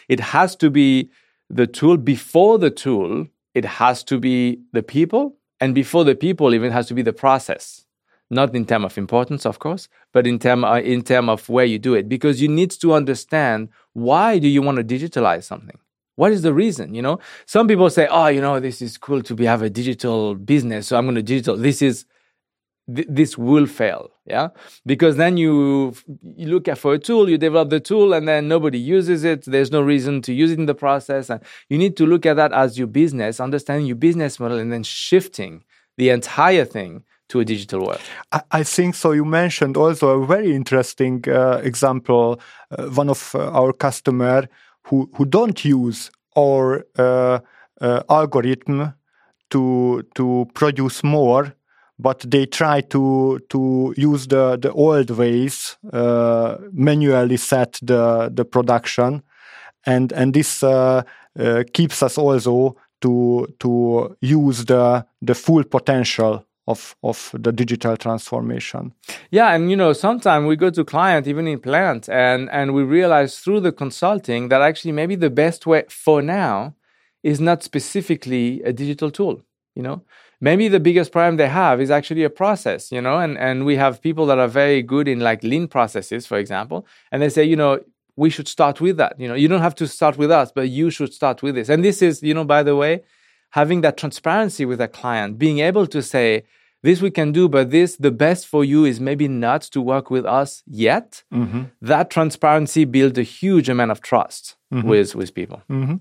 It 0.09 0.21
has 0.21 0.57
to 0.57 0.71
be 0.71 1.11
the 1.49 1.67
tool. 1.67 1.97
Before 1.97 2.59
the 2.59 2.71
tool 2.71 3.26
it 3.55 3.65
has 3.65 4.05
to 4.05 4.19
be 4.19 4.61
the 4.73 4.83
people. 4.83 5.37
And 5.61 5.75
before 5.75 6.05
the 6.05 6.15
people 6.15 6.55
even 6.55 6.71
has 6.73 6.87
to 6.88 6.95
be 6.95 7.00
the 7.00 7.15
process. 7.15 7.87
Not 8.29 8.55
in 8.55 8.67
terms 8.67 8.85
of 8.87 8.99
importance 8.99 9.47
of 9.47 9.59
course 9.59 9.88
but 10.12 10.26
in 10.26 10.38
term 10.38 10.65
uh, 10.65 10.81
in 10.81 11.03
term 11.03 11.29
of 11.29 11.49
where 11.49 11.65
you 11.65 11.79
do 11.79 11.95
it. 11.95 12.09
Because 12.09 12.43
you 12.43 12.49
need 12.49 12.71
to 12.73 12.93
understand 12.93 13.69
why 13.93 14.38
do 14.38 14.49
you 14.49 14.62
want 14.62 14.79
to 14.79 14.85
digitalize 14.85 15.45
something? 15.45 15.79
What 16.17 16.33
is 16.33 16.43
the 16.43 16.55
reason 16.55 16.95
you 16.95 17.03
know? 17.03 17.19
Some 17.47 17.69
people 17.69 17.88
say 17.91 18.09
oh 18.11 18.26
you 18.26 18.41
know 18.41 18.59
this 18.59 18.83
is 18.83 18.99
cool 18.99 19.23
to 19.23 19.35
be 19.35 19.45
have 19.45 19.62
a 19.62 19.71
digital 19.71 20.35
business 20.35 20.88
so 20.88 20.97
i'm 20.97 21.05
going 21.05 21.15
to 21.15 21.23
digital. 21.23 21.57
This 21.57 21.83
is 21.83 22.05
th- 22.95 23.07
this 23.09 23.37
will 23.38 23.66
fail 23.66 24.11
yeah 24.26 24.49
because 24.85 25.16
then 25.16 25.37
you 25.37 25.95
you 26.37 26.47
look 26.47 26.69
for 26.76 26.95
a 26.95 26.99
tool 26.99 27.28
you 27.28 27.38
develop 27.38 27.71
the 27.71 27.81
tool 27.81 28.12
and 28.12 28.26
then 28.26 28.49
nobody 28.49 28.78
uses 28.78 29.25
it 29.25 29.45
there's 29.45 29.71
no 29.71 29.81
reason 29.81 30.23
to 30.23 30.33
use 30.33 30.50
it 30.50 30.59
in 30.59 30.66
the 30.66 30.75
process 30.75 31.31
and 31.31 31.40
you 31.69 31.78
need 31.78 31.97
to 31.97 32.07
look 32.07 32.26
at 32.26 32.35
that 32.35 32.52
as 32.52 32.78
your 32.78 32.87
business 32.87 33.40
understanding 33.40 33.87
your 33.87 33.97
business 33.97 34.38
model 34.40 34.59
and 34.59 34.73
then 34.73 34.83
shifting 34.83 35.64
the 35.97 36.11
entire 36.11 36.64
thing 36.64 37.02
to 37.28 37.40
a 37.40 37.45
digital 37.45 37.85
world. 37.85 38.00
I, 38.33 38.43
I 38.52 38.62
think 38.62 38.95
so. 38.95 39.12
You 39.12 39.25
mentioned 39.25 39.76
also 39.76 40.23
a 40.23 40.26
very 40.26 40.55
interesting 40.55 41.25
uh, 41.28 41.61
example. 41.62 42.40
Uh, 42.71 42.85
one 42.85 43.09
of 43.09 43.35
uh, 43.35 43.50
our 43.50 43.73
customer 43.73 44.49
who 44.85 45.11
who 45.14 45.25
don't 45.25 45.64
use 45.64 46.11
our 46.37 46.85
uh, 46.99 47.40
uh, 47.81 48.02
algorithm 48.09 48.95
to 49.50 50.02
to 50.14 50.47
produce 50.55 51.02
more 51.02 51.55
but 51.99 52.25
they 52.31 52.47
try 52.47 52.81
to 52.81 53.41
to 53.49 53.95
use 53.97 54.26
the 54.29 54.57
the 54.57 54.73
old 54.73 55.11
ways 55.11 55.76
uh, 55.93 56.57
manually 56.73 57.37
set 57.37 57.79
the 57.83 58.31
the 58.33 58.45
production. 58.45 59.23
And 59.87 60.12
and 60.12 60.35
this 60.35 60.62
uh, 60.62 61.03
uh, 61.38 61.65
keeps 61.73 62.03
us 62.03 62.19
also 62.19 62.76
to 63.00 63.47
to 63.61 64.17
use 64.21 64.65
the 64.65 65.07
the 65.23 65.35
full 65.35 65.65
potential 65.65 66.45
of 66.67 66.97
of 67.03 67.31
the 67.35 67.53
digital 67.53 67.97
transformation. 67.97 68.93
Yeah 69.31 69.55
and 69.55 69.71
you 69.71 69.76
know 69.76 69.93
sometimes 69.93 70.47
we 70.47 70.57
go 70.57 70.71
to 70.71 70.85
client 70.85 71.26
even 71.26 71.47
in 71.47 71.61
plant 71.61 72.09
and 72.09 72.50
and 72.50 72.75
we 72.75 72.83
realize 72.83 73.38
through 73.38 73.61
the 73.61 73.73
consulting 73.73 74.49
that 74.49 74.62
actually 74.62 74.93
maybe 74.93 75.17
the 75.17 75.31
best 75.31 75.67
way 75.67 75.85
for 75.88 76.21
now 76.23 76.75
is 77.23 77.41
not 77.41 77.62
specifically 77.62 78.62
a 78.62 78.73
digital 78.73 79.11
tool 79.11 79.41
you 79.75 79.83
know 79.83 80.03
maybe 80.40 80.69
the 80.69 80.81
biggest 80.81 81.12
problem 81.12 81.37
they 81.37 81.49
have 81.49 81.81
is 81.81 81.90
actually 81.90 82.23
a 82.23 82.31
process 82.31 82.93
you 82.93 83.00
know 83.00 83.19
and 83.19 83.38
and 83.38 83.64
we 83.64 83.76
have 83.76 84.02
people 84.02 84.26
that 84.26 84.38
are 84.38 84.49
very 84.49 84.83
good 84.83 85.09
in 85.09 85.21
like 85.21 85.43
lean 85.43 85.66
processes 85.66 86.26
for 86.26 86.37
example 86.38 86.87
and 87.11 87.23
they 87.23 87.28
say 87.28 87.45
you 87.45 87.57
know 87.57 87.78
we 88.16 88.31
should 88.31 88.49
start 88.49 88.81
with 88.81 88.97
that. 88.97 89.19
You 89.21 89.28
know 89.28 89.35
you 89.35 89.49
don't 89.49 89.61
have 89.61 89.75
to 89.76 89.87
start 89.87 90.16
with 90.19 90.31
us 90.31 90.50
but 90.50 90.69
you 90.69 90.90
should 90.90 91.12
start 91.12 91.43
with 91.43 91.55
this. 91.55 91.69
And 91.69 91.85
this 91.85 92.02
is 92.02 92.23
you 92.23 92.35
know 92.35 92.45
by 92.45 92.62
the 92.62 92.75
way 92.75 93.02
having 93.50 93.83
that 93.83 93.97
transparency 93.97 94.64
with 94.64 94.81
a 94.81 94.88
client 94.88 95.38
being 95.38 95.61
able 95.61 95.87
to 95.87 96.02
say 96.02 96.45
this 96.87 97.00
we 97.07 97.11
can 97.11 97.33
do 97.33 97.49
but 97.49 97.71
this 97.71 97.97
the 97.97 98.11
best 98.11 98.47
for 98.47 98.62
you 98.64 98.85
is 98.85 99.00
maybe 99.00 99.26
not 99.47 99.62
to 99.62 99.81
work 99.81 100.11
with 100.11 100.25
us 100.40 100.62
yet 100.66 101.25
mm-hmm. 101.33 101.62
that 101.81 102.11
transparency 102.11 102.85
builds 102.85 103.19
a 103.19 103.23
huge 103.23 103.69
amount 103.69 103.90
of 103.90 104.00
trust 104.00 104.57
mm-hmm. 104.73 104.88
with 104.88 105.14
with 105.14 105.35
people. 105.35 105.62
Mm-hmm. 105.71 105.97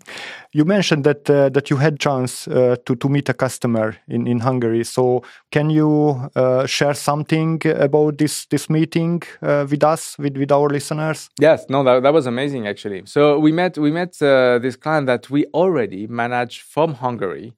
You 0.51 0.65
mentioned 0.65 1.03
that 1.03 1.29
uh, 1.29 1.49
that 1.49 1.69
you 1.69 1.77
had 1.77 1.99
chance 1.99 2.47
uh, 2.47 2.75
to 2.85 2.95
to 2.95 3.09
meet 3.09 3.29
a 3.29 3.33
customer 3.33 3.95
in 4.07 4.27
in 4.27 4.39
Hungary. 4.39 4.83
So 4.83 5.23
can 5.51 5.69
you 5.69 6.29
uh, 6.35 6.65
share 6.65 6.93
something 6.93 7.61
about 7.65 8.17
this 8.17 8.45
this 8.47 8.69
meeting 8.69 9.23
uh, 9.41 9.65
with 9.69 9.83
us 9.83 10.17
with 10.17 10.37
with 10.37 10.51
our 10.51 10.69
listeners? 10.69 11.29
Yes, 11.39 11.65
no, 11.69 11.83
that, 11.83 12.03
that 12.03 12.13
was 12.13 12.25
amazing 12.25 12.67
actually. 12.67 13.03
So 13.05 13.39
we 13.39 13.51
met 13.51 13.77
we 13.77 13.91
met 13.91 14.21
uh, 14.21 14.59
this 14.59 14.75
client 14.75 15.07
that 15.07 15.29
we 15.29 15.45
already 15.53 16.07
managed 16.07 16.61
from 16.61 16.95
Hungary 16.95 17.53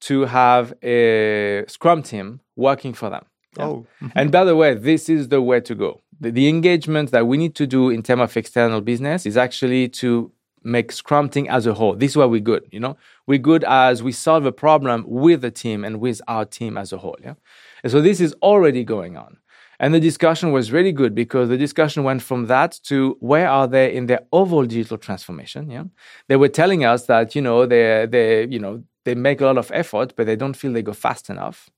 to 0.00 0.26
have 0.26 0.72
a 0.82 1.64
Scrum 1.66 2.02
team 2.02 2.40
working 2.58 2.92
for 2.92 3.08
them. 3.08 3.24
Yeah. 3.56 3.64
Oh. 3.64 3.86
Mm-hmm. 4.02 4.18
And 4.18 4.30
by 4.30 4.44
the 4.44 4.56
way, 4.56 4.74
this 4.74 5.08
is 5.08 5.28
the 5.28 5.40
way 5.40 5.60
to 5.60 5.74
go. 5.74 6.02
The, 6.20 6.30
the 6.30 6.48
engagement 6.48 7.10
that 7.12 7.26
we 7.26 7.36
need 7.38 7.54
to 7.54 7.66
do 7.66 7.88
in 7.88 8.02
terms 8.02 8.22
of 8.22 8.36
external 8.36 8.80
business 8.80 9.24
is 9.24 9.36
actually 9.36 9.88
to 10.02 10.30
make 10.64 10.92
Scrum 10.92 11.28
team 11.28 11.46
as 11.48 11.66
a 11.66 11.74
whole. 11.74 11.94
This 11.94 12.12
is 12.12 12.16
where 12.16 12.28
we're 12.28 12.40
good. 12.40 12.64
You 12.70 12.80
know, 12.80 12.96
we're 13.26 13.38
good 13.38 13.64
as 13.64 14.02
we 14.02 14.12
solve 14.12 14.44
a 14.44 14.52
problem 14.52 15.04
with 15.06 15.40
the 15.40 15.50
team 15.50 15.84
and 15.84 16.00
with 16.00 16.20
our 16.28 16.44
team 16.44 16.76
as 16.76 16.92
a 16.92 16.98
whole. 16.98 17.16
Yeah, 17.22 17.34
and 17.82 17.92
so 17.92 18.00
this 18.00 18.20
is 18.20 18.34
already 18.42 18.84
going 18.84 19.16
on. 19.16 19.38
And 19.80 19.94
the 19.94 20.00
discussion 20.00 20.50
was 20.50 20.72
really 20.72 20.90
good 20.90 21.14
because 21.14 21.48
the 21.48 21.56
discussion 21.56 22.02
went 22.02 22.20
from 22.22 22.46
that 22.46 22.80
to 22.84 23.16
where 23.20 23.48
are 23.48 23.68
they 23.68 23.94
in 23.94 24.06
their 24.06 24.22
overall 24.32 24.66
digital 24.66 24.98
transformation. 24.98 25.70
Yeah, 25.70 25.84
they 26.26 26.36
were 26.36 26.48
telling 26.48 26.84
us 26.84 27.06
that 27.06 27.34
you 27.36 27.42
know 27.42 27.66
they 27.66 28.06
they 28.06 28.46
you 28.46 28.58
know 28.58 28.82
they 29.04 29.14
make 29.14 29.40
a 29.40 29.46
lot 29.46 29.58
of 29.58 29.70
effort, 29.72 30.14
but 30.16 30.26
they 30.26 30.36
don't 30.36 30.54
feel 30.54 30.72
they 30.72 30.82
go 30.82 30.92
fast 30.92 31.30
enough. 31.30 31.70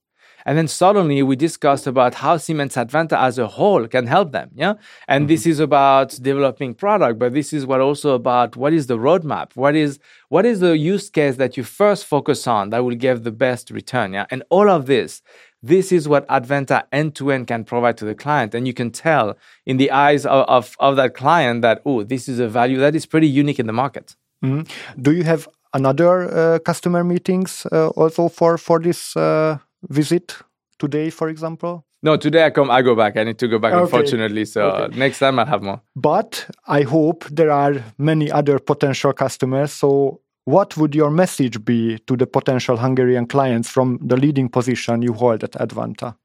And 0.46 0.56
then 0.58 0.68
suddenly 0.68 1.22
we 1.22 1.36
discussed 1.36 1.86
about 1.86 2.14
how 2.14 2.36
Siemens 2.36 2.74
Advanta 2.74 3.18
as 3.18 3.38
a 3.38 3.46
whole 3.46 3.86
can 3.86 4.06
help 4.06 4.32
them. 4.32 4.50
Yeah. 4.54 4.74
And 5.08 5.22
mm-hmm. 5.22 5.28
this 5.28 5.46
is 5.46 5.60
about 5.60 6.10
developing 6.22 6.74
product, 6.74 7.18
but 7.18 7.32
this 7.32 7.52
is 7.52 7.66
what 7.66 7.80
also 7.80 8.14
about 8.14 8.56
what 8.56 8.72
is 8.72 8.86
the 8.86 8.98
roadmap? 8.98 9.54
What 9.54 9.74
is 9.74 9.98
what 10.28 10.46
is 10.46 10.60
the 10.60 10.76
use 10.76 11.10
case 11.10 11.36
that 11.36 11.56
you 11.56 11.64
first 11.64 12.06
focus 12.06 12.46
on 12.46 12.70
that 12.70 12.84
will 12.84 12.94
give 12.94 13.24
the 13.24 13.32
best 13.32 13.70
return? 13.70 14.12
Yeah. 14.12 14.26
And 14.30 14.42
all 14.50 14.68
of 14.68 14.86
this, 14.86 15.22
this 15.62 15.92
is 15.92 16.08
what 16.08 16.26
Advanta 16.28 16.84
end 16.92 17.14
to 17.16 17.30
end 17.30 17.46
can 17.46 17.64
provide 17.64 17.96
to 17.98 18.04
the 18.04 18.14
client. 18.14 18.54
And 18.54 18.66
you 18.66 18.74
can 18.74 18.90
tell 18.90 19.36
in 19.66 19.76
the 19.76 19.90
eyes 19.90 20.24
of, 20.24 20.46
of, 20.48 20.76
of 20.78 20.96
that 20.96 21.14
client 21.14 21.62
that, 21.62 21.82
oh, 21.84 22.02
this 22.02 22.28
is 22.28 22.38
a 22.38 22.48
value 22.48 22.78
that 22.78 22.94
is 22.94 23.06
pretty 23.06 23.28
unique 23.28 23.58
in 23.58 23.66
the 23.66 23.72
market. 23.72 24.16
Mm-hmm. 24.44 25.02
Do 25.02 25.12
you 25.12 25.24
have 25.24 25.48
another 25.74 26.54
uh, 26.54 26.58
customer 26.60 27.04
meetings 27.04 27.66
uh, 27.70 27.88
also 27.88 28.28
for 28.28 28.58
for 28.58 28.80
this 28.80 29.16
uh, 29.16 29.58
visit 29.88 30.36
today, 30.78 31.10
for 31.10 31.28
example? 31.28 31.84
No, 32.02 32.16
today 32.16 32.46
I 32.46 32.50
come. 32.50 32.70
I 32.70 32.82
go 32.82 32.94
back. 32.94 33.16
I 33.16 33.24
need 33.24 33.38
to 33.38 33.48
go 33.48 33.58
back, 33.58 33.74
okay. 33.74 33.82
unfortunately. 33.82 34.46
So 34.46 34.70
okay. 34.70 34.98
next 34.98 35.18
time 35.18 35.38
I'll 35.38 35.46
have 35.46 35.62
more. 35.62 35.82
But 35.94 36.46
I 36.66 36.82
hope 36.82 37.24
there 37.30 37.50
are 37.50 37.74
many 37.98 38.30
other 38.30 38.58
potential 38.58 39.12
customers. 39.12 39.72
So 39.72 40.20
what 40.44 40.76
would 40.76 40.94
your 40.94 41.10
message 41.10 41.62
be 41.64 41.98
to 42.06 42.16
the 42.16 42.26
potential 42.26 42.78
Hungarian 42.78 43.26
clients 43.26 43.68
from 43.68 43.98
the 44.02 44.16
leading 44.16 44.48
position 44.48 45.02
you 45.02 45.12
hold 45.12 45.44
at 45.44 45.52
Advanta? 45.52 46.16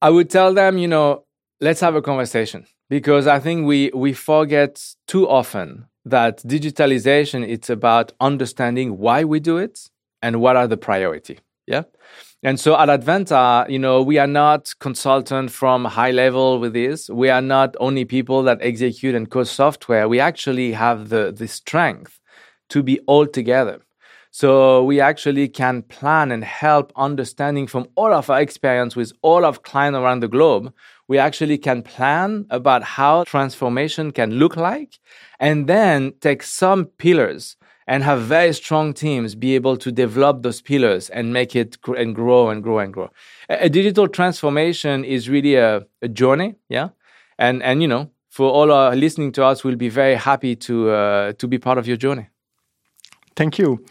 I 0.00 0.10
would 0.10 0.30
tell 0.30 0.54
them, 0.54 0.78
you 0.78 0.86
know, 0.86 1.24
let's 1.60 1.80
have 1.80 1.96
a 1.96 2.02
conversation 2.02 2.66
because 2.88 3.26
I 3.26 3.40
think 3.40 3.66
we 3.66 3.90
we 3.92 4.12
forget 4.12 4.94
too 5.08 5.28
often 5.28 5.86
that 6.04 6.38
digitalization 6.38 7.46
it's 7.46 7.68
about 7.68 8.12
understanding 8.20 8.98
why 8.98 9.24
we 9.24 9.40
do 9.40 9.58
it 9.58 9.90
and 10.22 10.40
what 10.40 10.56
are 10.56 10.68
the 10.68 10.76
priority. 10.76 11.40
Yeah. 11.68 11.82
And 12.42 12.58
so 12.58 12.78
at 12.78 12.88
Advanta, 12.88 13.68
you 13.68 13.78
know, 13.78 14.00
we 14.00 14.16
are 14.16 14.26
not 14.26 14.72
consultant 14.80 15.50
from 15.50 15.84
high 15.84 16.12
level 16.12 16.58
with 16.58 16.72
this. 16.72 17.10
We 17.10 17.28
are 17.28 17.42
not 17.42 17.76
only 17.78 18.04
people 18.06 18.42
that 18.44 18.58
execute 18.62 19.14
and 19.14 19.28
code 19.28 19.48
software. 19.48 20.08
We 20.08 20.18
actually 20.18 20.72
have 20.72 21.10
the, 21.10 21.30
the 21.30 21.46
strength 21.46 22.20
to 22.70 22.82
be 22.82 23.00
all 23.00 23.26
together. 23.26 23.82
So 24.30 24.82
we 24.84 25.00
actually 25.00 25.48
can 25.48 25.82
plan 25.82 26.30
and 26.30 26.42
help 26.42 26.92
understanding 26.96 27.66
from 27.66 27.86
all 27.96 28.14
of 28.14 28.30
our 28.30 28.40
experience 28.40 28.96
with 28.96 29.12
all 29.20 29.44
of 29.44 29.62
clients 29.62 29.98
around 29.98 30.20
the 30.20 30.28
globe. 30.28 30.72
We 31.06 31.18
actually 31.18 31.58
can 31.58 31.82
plan 31.82 32.46
about 32.48 32.82
how 32.82 33.24
transformation 33.24 34.12
can 34.12 34.32
look 34.32 34.56
like 34.56 34.98
and 35.38 35.66
then 35.66 36.12
take 36.20 36.42
some 36.42 36.86
pillars 36.86 37.57
and 37.88 38.04
have 38.04 38.20
very 38.20 38.52
strong 38.52 38.92
teams 38.92 39.34
be 39.34 39.54
able 39.54 39.76
to 39.78 39.90
develop 39.90 40.42
those 40.42 40.60
pillars 40.60 41.08
and 41.08 41.32
make 41.32 41.56
it 41.56 41.80
gr- 41.80 41.96
and 41.96 42.14
grow 42.14 42.50
and 42.50 42.62
grow 42.62 42.78
and 42.78 42.92
grow. 42.92 43.08
A, 43.48 43.64
a 43.64 43.68
digital 43.68 44.06
transformation 44.06 45.04
is 45.04 45.28
really 45.28 45.54
a, 45.54 45.86
a, 46.02 46.08
journey, 46.08 46.54
yeah. 46.68 46.90
And 47.38 47.62
and 47.62 47.80
you 47.82 47.88
know, 47.88 48.10
for 48.28 48.50
all 48.50 48.70
our 48.70 48.94
listening 48.94 49.32
to 49.32 49.44
us, 49.44 49.64
we'll 49.64 49.76
be 49.76 49.88
very 49.88 50.16
happy 50.16 50.54
to 50.56 50.90
uh, 50.90 51.32
to 51.32 51.48
be 51.48 51.58
part 51.58 51.78
of 51.78 51.88
your 51.88 51.96
journey. 51.96 52.28
Thank 53.34 53.58
you. 53.58 53.84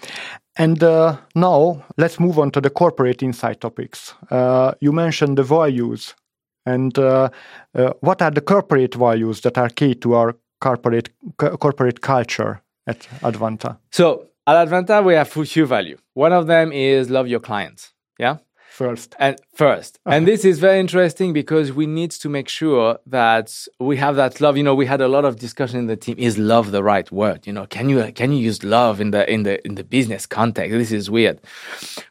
And 0.58 0.84
uh, 0.84 1.18
now 1.36 1.84
let's 1.98 2.20
move 2.20 2.38
on 2.38 2.52
to 2.52 2.62
the 2.62 2.70
corporate 2.70 3.24
insight 3.24 3.62
topics. 3.62 4.14
Uh, 4.30 4.74
you 4.80 4.92
mentioned 4.92 5.38
the 5.38 5.44
values, 5.44 6.14
and 6.66 6.98
uh, 7.00 7.30
uh, 7.74 7.94
what 8.02 8.22
are 8.22 8.32
the 8.32 8.42
corporate 8.42 8.96
values 8.96 9.42
that 9.42 9.58
are 9.58 9.70
key 9.70 9.96
to 9.96 10.14
our 10.14 10.36
corporate 10.60 11.10
corporate 11.38 12.02
culture 12.02 12.62
at 12.88 13.02
Advanta? 13.22 13.78
So 13.92 14.28
at 14.48 14.68
Advanta, 14.68 15.04
we 15.04 15.14
have 15.14 15.28
few 15.28 15.66
value. 15.66 15.98
One 16.14 16.34
of 16.34 16.48
them 16.48 16.72
is 16.72 17.10
love 17.10 17.28
your 17.28 17.42
clients. 17.42 17.94
Yeah. 18.18 18.38
First. 18.78 19.16
And 19.18 19.36
first. 19.56 20.00
and 20.06 20.28
this 20.28 20.46
is 20.46 20.60
very 20.60 20.80
interesting 20.80 21.34
because 21.34 21.74
we 21.74 21.88
need 21.88 22.12
to 22.12 22.30
make 22.30 22.48
sure 22.48 23.00
that 23.08 23.52
we 23.80 23.98
have 23.98 24.16
that 24.18 24.40
love. 24.40 24.56
You 24.56 24.62
know, 24.62 24.76
we 24.76 24.86
had 24.86 25.02
a 25.02 25.08
lot 25.08 25.26
of 25.26 25.38
discussion 25.38 25.80
in 25.80 25.88
the 25.88 25.96
team. 25.96 26.16
Is 26.20 26.38
love 26.38 26.70
the 26.70 26.84
right 26.84 27.12
word? 27.12 27.48
You 27.48 27.54
know, 27.54 27.66
can 27.66 27.90
you 27.90 28.12
can 28.14 28.32
you 28.32 28.38
use 28.38 28.64
love 28.64 29.02
in 29.02 29.10
the 29.10 29.28
in 29.30 29.44
the 29.44 29.66
in 29.66 29.76
the 29.76 29.84
business 29.84 30.28
context? 30.28 30.72
This 30.72 30.92
is 30.92 31.10
weird. 31.10 31.42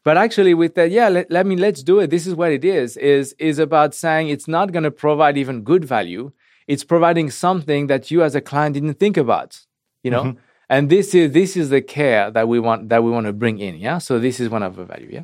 But 0.02 0.16
actually 0.16 0.54
with 0.54 0.74
that, 0.74 0.90
yeah, 0.90 1.08
let, 1.08 1.30
let 1.30 1.46
me 1.46 1.54
let's 1.56 1.84
do 1.84 2.00
it. 2.00 2.10
This 2.10 2.26
is 2.26 2.34
what 2.34 2.50
it 2.50 2.64
is, 2.64 2.96
is 2.96 3.32
is 3.38 3.60
about 3.60 3.94
saying 3.94 4.28
it's 4.28 4.48
not 4.48 4.72
gonna 4.72 4.90
provide 4.90 5.38
even 5.38 5.62
good 5.62 5.84
value. 5.84 6.32
It's 6.66 6.82
providing 6.82 7.30
something 7.30 7.86
that 7.86 8.10
you 8.10 8.24
as 8.24 8.34
a 8.34 8.40
client 8.40 8.74
didn't 8.74 8.98
think 8.98 9.16
about. 9.16 9.60
You 10.02 10.10
know? 10.10 10.24
Mm-hmm 10.24 10.40
and 10.68 10.90
this 10.90 11.14
is 11.14 11.32
this 11.32 11.56
is 11.56 11.70
the 11.70 11.82
care 11.82 12.30
that 12.30 12.48
we 12.48 12.58
want 12.58 12.88
that 12.88 13.02
we 13.02 13.10
want 13.10 13.26
to 13.26 13.32
bring 13.32 13.58
in 13.58 13.76
yeah? 13.76 13.98
So 13.98 14.18
this 14.18 14.40
is 14.40 14.48
one 14.48 14.62
of 14.62 14.76
the 14.76 14.84
value 14.84 15.10
yeah? 15.12 15.22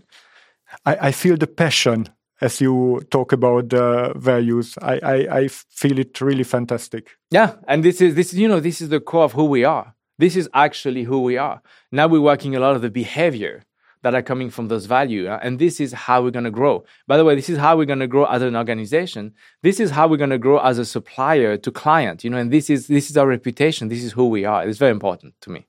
I, 0.87 1.08
I 1.08 1.12
feel 1.12 1.37
the 1.37 1.46
passion 1.46 2.08
as 2.40 2.61
you 2.61 3.00
talk 3.11 3.32
about 3.32 3.68
the 3.68 4.12
values. 4.16 4.76
I, 4.82 4.99
I 5.02 5.14
i 5.40 5.49
feel 5.49 5.99
it 5.99 6.20
really 6.20 6.44
fantastic. 6.44 7.16
Yeah 7.30 7.54
and 7.68 7.84
this 7.84 8.00
is 8.00 8.14
this 8.14 8.32
you 8.34 8.49
know 8.49 8.61
this 8.61 8.80
is 8.80 8.88
the 8.88 9.00
core 9.00 9.25
of 9.25 9.32
who 9.32 9.44
we 9.44 9.64
are. 9.64 9.94
This 10.18 10.37
is 10.37 10.49
actually 10.54 11.04
who 11.04 11.22
we 11.22 11.37
are. 11.37 11.62
Now 11.90 12.06
we're 12.06 12.20
working 12.20 12.54
a 12.54 12.61
lot 12.61 12.76
of 12.76 12.82
the 12.82 12.90
behavior 12.90 13.64
that 14.02 14.14
are 14.14 14.23
coming 14.23 14.50
from 14.50 14.68
those 14.68 14.87
value 14.87 15.28
uh, 15.28 15.38
and 15.42 15.59
this 15.59 15.80
is 15.80 15.92
how 15.92 16.23
we're 16.23 16.30
going 16.30 16.44
to 16.44 16.50
grow. 16.50 16.85
By 17.06 17.16
the 17.16 17.25
way 17.25 17.35
this 17.35 17.49
is 17.49 17.59
how 17.59 17.76
we're 17.76 17.87
going 17.87 18.00
to 18.00 18.06
grow 18.06 18.25
as 18.26 18.42
an 18.42 18.56
organization. 18.56 19.35
This 19.62 19.80
is 19.80 19.90
how 19.90 20.09
we're 20.09 20.16
going 20.16 20.30
to 20.30 20.38
grow 20.38 20.59
as 20.59 20.78
a 20.78 20.85
supplier 20.85 21.56
to 21.56 21.71
client 21.71 22.25
you 22.25 22.30
know 22.30 22.38
and 22.38 22.52
this 22.52 22.68
is 22.71 22.87
this 22.87 23.11
is 23.11 23.16
our 23.16 23.26
reputation. 23.26 23.88
This 23.88 24.02
is 24.02 24.12
who 24.12 24.28
we 24.28 24.44
are. 24.44 24.66
It's 24.66 24.78
very 24.78 24.92
important 24.92 25.35
to 25.42 25.50
me. 25.50 25.66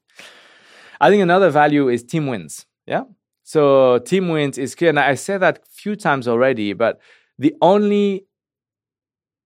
I 0.99 1.09
think 1.09 1.21
another 1.21 1.49
value 1.49 1.89
is 1.89 2.03
team 2.03 2.27
wins 2.27 2.65
yeah? 2.85 3.03
So 3.43 3.99
team 3.99 4.29
wins 4.29 4.57
is 4.57 4.75
clear 4.75 4.89
and 4.89 4.99
i 4.99 5.15
said 5.15 5.39
that 5.41 5.57
a 5.57 5.69
few 5.69 5.95
times 5.95 6.27
already 6.27 6.73
but 6.73 6.99
the 7.37 7.53
only 7.61 8.25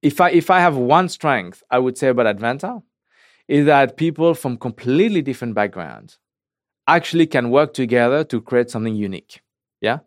if 0.02 0.22
i 0.22 0.30
if 0.30 0.50
i 0.50 0.60
have 0.60 0.76
one 0.76 1.10
strength 1.10 1.64
i 1.72 1.80
would 1.80 1.98
say 1.98 2.10
about 2.10 2.28
advanta 2.36 2.84
is 3.48 3.66
that 3.66 3.98
people 3.98 4.34
from 4.34 4.58
completely 4.58 5.22
different 5.22 5.56
backgrounds 5.56 6.20
actually 6.88 7.28
can 7.28 7.50
work 7.50 7.74
together 7.74 8.24
to 8.26 8.42
create 8.42 8.70
something 8.70 8.96
unique. 8.96 9.42
Yeah. 9.82 10.00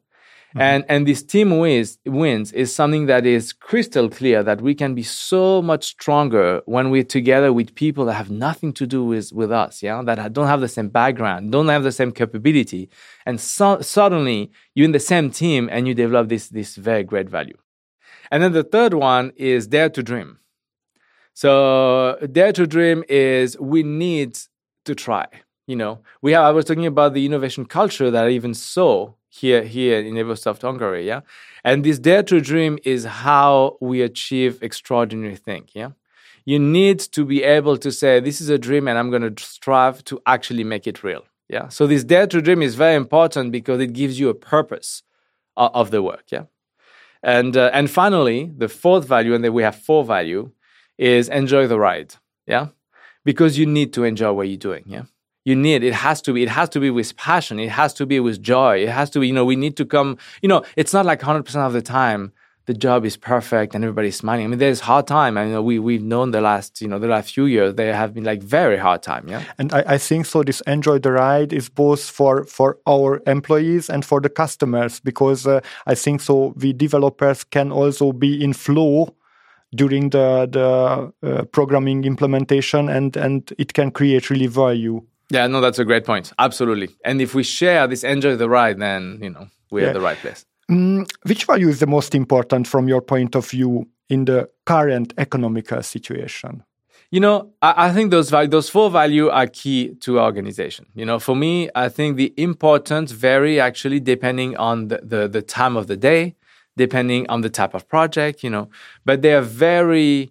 Mm-hmm. 0.51 0.61
And 0.61 0.85
and 0.89 1.07
this 1.07 1.23
team 1.23 1.59
wins 1.59 1.99
wins 2.05 2.51
is 2.53 2.75
something 2.75 3.07
that 3.07 3.25
is 3.25 3.53
crystal 3.53 4.09
clear 4.09 4.43
that 4.43 4.61
we 4.61 4.75
can 4.75 4.97
be 4.97 5.05
so 5.05 5.63
much 5.63 5.85
stronger 5.85 6.61
when 6.67 6.91
we're 6.91 7.05
together 7.05 7.53
with 7.53 7.77
people 7.77 8.05
that 8.07 8.15
have 8.15 8.31
nothing 8.33 8.73
to 8.73 8.85
do 8.85 9.05
with 9.05 9.33
with 9.33 9.53
us, 9.53 9.81
yeah, 9.81 10.03
that 10.03 10.33
don't 10.33 10.49
have 10.49 10.61
the 10.61 10.67
same 10.67 10.89
background, 10.89 11.53
don't 11.53 11.69
have 11.69 11.85
the 11.85 11.93
same 11.93 12.11
capability, 12.11 12.91
and 13.27 13.41
so, 13.41 13.81
suddenly 13.81 14.51
you're 14.75 14.87
in 14.87 14.91
the 14.91 14.99
same 14.99 15.31
team 15.31 15.69
and 15.71 15.87
you 15.87 15.95
develop 15.95 16.29
this 16.29 16.49
this 16.49 16.75
very 16.75 17.05
great 17.05 17.29
value. 17.31 17.57
And 18.33 18.43
then 18.43 18.53
the 18.53 18.65
third 18.65 18.95
one 18.95 19.33
is 19.37 19.69
dare 19.69 19.91
to 19.91 20.03
dream. 20.03 20.39
So 21.33 22.19
dare 22.33 22.53
to 22.53 22.67
dream 22.67 23.05
is 23.09 23.59
we 23.59 23.83
need 23.83 24.39
to 24.85 24.95
try. 24.95 25.27
You 25.71 25.77
know, 25.77 26.01
we 26.21 26.33
have. 26.33 26.43
I 26.43 26.51
was 26.51 26.65
talking 26.65 26.85
about 26.85 27.15
the 27.15 27.25
innovation 27.25 27.65
culture 27.65 28.11
that 28.11 28.25
I 28.25 28.31
even 28.31 28.55
saw 28.55 29.13
here 29.29 29.63
here 29.63 30.01
in 30.01 30.15
Evosoft 30.15 30.63
Hungary, 30.63 31.07
yeah. 31.07 31.21
And 31.63 31.85
this 31.85 32.01
dare 32.01 32.25
to 32.25 32.41
dream 32.41 32.81
is 32.85 33.05
how 33.05 33.77
we 33.81 34.03
achieve 34.03 34.61
extraordinary 34.63 35.37
thing, 35.37 35.69
yeah. 35.73 35.91
You 36.45 36.59
need 36.59 36.99
to 37.17 37.25
be 37.25 37.45
able 37.45 37.77
to 37.77 37.93
say, 37.93 38.19
"This 38.19 38.41
is 38.41 38.49
a 38.49 38.59
dream, 38.59 38.89
and 38.89 38.99
I'm 38.99 39.11
going 39.11 39.27
to 39.33 39.45
strive 39.45 40.03
to 40.07 40.21
actually 40.27 40.65
make 40.65 40.89
it 40.89 41.05
real." 41.05 41.23
Yeah. 41.49 41.69
So 41.69 41.87
this 41.87 42.03
dare 42.03 42.27
to 42.27 42.43
dream 42.43 42.63
is 42.63 42.75
very 42.75 42.97
important 42.97 43.53
because 43.53 43.79
it 43.81 43.93
gives 43.93 44.19
you 44.19 44.29
a 44.29 44.35
purpose 44.35 45.05
of, 45.57 45.71
of 45.73 45.91
the 45.93 46.03
work, 46.03 46.25
yeah. 46.33 46.47
And 47.23 47.57
uh, 47.57 47.71
and 47.73 47.89
finally, 47.89 48.51
the 48.59 48.69
fourth 48.69 49.07
value, 49.07 49.35
and 49.35 49.45
then 49.45 49.55
we 49.55 49.63
have 49.63 49.77
four 49.77 50.03
value, 50.05 50.51
is 50.99 51.29
enjoy 51.29 51.69
the 51.69 51.79
ride, 51.79 52.17
yeah, 52.45 52.67
because 53.25 53.57
you 53.57 53.67
need 53.67 53.93
to 53.93 54.03
enjoy 54.03 54.33
what 54.33 54.49
you're 54.49 54.67
doing, 54.71 54.87
yeah 54.89 55.05
you 55.45 55.57
need. 55.57 55.83
It 55.83 55.95
has 55.95 56.21
to 56.23 56.33
be 56.33 56.43
it 56.43 56.49
has 56.49 56.69
to 56.71 56.81
be 56.81 56.91
with 56.91 57.17
passion. 57.17 57.59
It 57.59 57.71
has 57.71 57.95
to 57.95 58.07
be 58.07 58.21
with 58.21 58.43
joy. 58.43 58.83
It 58.83 58.91
has 58.91 59.11
to 59.11 59.21
be 59.21 59.29
you 59.29 59.33
know 59.33 59.45
we 59.45 59.57
need 59.57 59.77
to 59.79 59.85
come 59.85 60.19
you 60.43 60.49
know 60.49 60.63
it's 60.77 60.93
not 60.93 61.07
like 61.07 61.21
100% 61.21 61.57
of 61.67 61.73
the 61.73 61.83
time 61.83 62.33
the 62.67 62.75
job 62.75 63.05
is 63.05 63.17
perfect 63.17 63.75
and 63.75 63.83
everybody's 63.83 64.17
smiling. 64.17 64.45
I 64.45 64.49
mean 64.49 64.59
there's 64.59 64.81
hard 64.81 65.07
time. 65.07 65.39
I 65.39 65.47
know 65.47 65.63
we 65.63 65.79
we've 65.79 66.03
known 66.03 66.31
the 66.31 66.41
last 66.41 66.81
you 66.81 66.89
know 66.89 66.99
the 66.99 67.09
last 67.09 67.33
few 67.33 67.47
years 67.47 67.75
they 67.75 67.87
have 67.87 68.13
been 68.15 68.25
like 68.25 68.43
very 68.43 68.77
hard 68.77 69.03
time 69.03 69.29
yeah? 69.29 69.43
And 69.59 69.73
i, 69.73 69.83
I 69.95 69.99
think 69.99 70.27
so 70.27 70.43
this 70.43 70.61
enjoy 70.67 70.99
the 70.99 71.13
ride 71.13 71.53
is 71.53 71.69
both 71.69 72.03
for 72.03 72.45
for 72.45 72.79
our 72.87 73.23
employees 73.27 73.89
and 73.89 74.05
for 74.05 74.21
the 74.21 74.29
customers 74.29 75.01
because 75.01 75.47
uh, 75.47 75.61
i 75.87 75.95
think 75.95 76.21
so 76.21 76.55
we 76.57 76.73
developers 76.73 77.45
can 77.45 77.73
also 77.73 78.13
be 78.13 78.43
in 78.45 78.53
flow 78.53 79.15
during 79.75 80.11
the 80.11 80.49
the 80.51 81.13
uh, 81.29 81.45
programming 81.47 82.05
implementation 82.05 82.89
and 82.89 83.17
and 83.17 83.53
it 83.59 83.73
can 83.73 83.91
create 83.91 84.31
really 84.31 84.47
value 84.47 85.03
yeah, 85.31 85.47
no, 85.47 85.61
that's 85.61 85.79
a 85.79 85.85
great 85.85 86.05
point. 86.05 86.33
Absolutely. 86.39 86.89
And 87.05 87.23
if 87.23 87.35
we 87.35 87.45
share 87.45 87.87
this 87.87 88.05
enjoy 88.05 88.37
the 88.37 88.49
ride, 88.49 88.79
then, 88.79 89.19
you 89.23 89.31
know, 89.31 89.49
we're 89.71 89.83
yeah. 89.83 89.89
at 89.89 89.95
the 89.95 90.01
right 90.01 90.19
place. 90.19 90.45
Mm, 90.71 91.11
which 91.23 91.45
value 91.45 91.69
is 91.69 91.81
the 91.81 91.87
most 91.87 92.15
important 92.15 92.67
from 92.67 92.89
your 92.89 93.01
point 93.01 93.35
of 93.35 93.49
view 93.49 93.89
in 94.09 94.25
the 94.25 94.49
current 94.67 95.15
economical 95.19 95.83
situation? 95.83 96.65
You 97.13 97.21
know, 97.21 97.53
I, 97.63 97.89
I 97.89 97.93
think 97.93 98.11
those 98.11 98.31
value, 98.31 98.49
those 98.49 98.69
four 98.69 98.91
value 98.91 99.29
are 99.29 99.47
key 99.47 99.95
to 100.01 100.19
our 100.19 100.27
organization. 100.27 100.87
You 100.95 101.05
know, 101.05 101.19
for 101.19 101.37
me, 101.37 101.71
I 101.75 101.89
think 101.89 102.17
the 102.17 102.35
importance 102.37 103.13
vary 103.13 103.61
actually 103.61 104.01
depending 104.01 104.57
on 104.57 104.89
the, 104.89 105.01
the, 105.03 105.29
the 105.29 105.43
time 105.43 105.77
of 105.77 105.87
the 105.87 105.97
day, 105.97 106.37
depending 106.77 107.29
on 107.29 107.41
the 107.41 107.51
type 107.51 107.75
of 107.75 107.89
project, 107.89 108.43
you 108.43 108.51
know, 108.51 108.69
but 109.05 109.23
they 109.23 109.35
are 109.35 109.43
very 109.43 110.31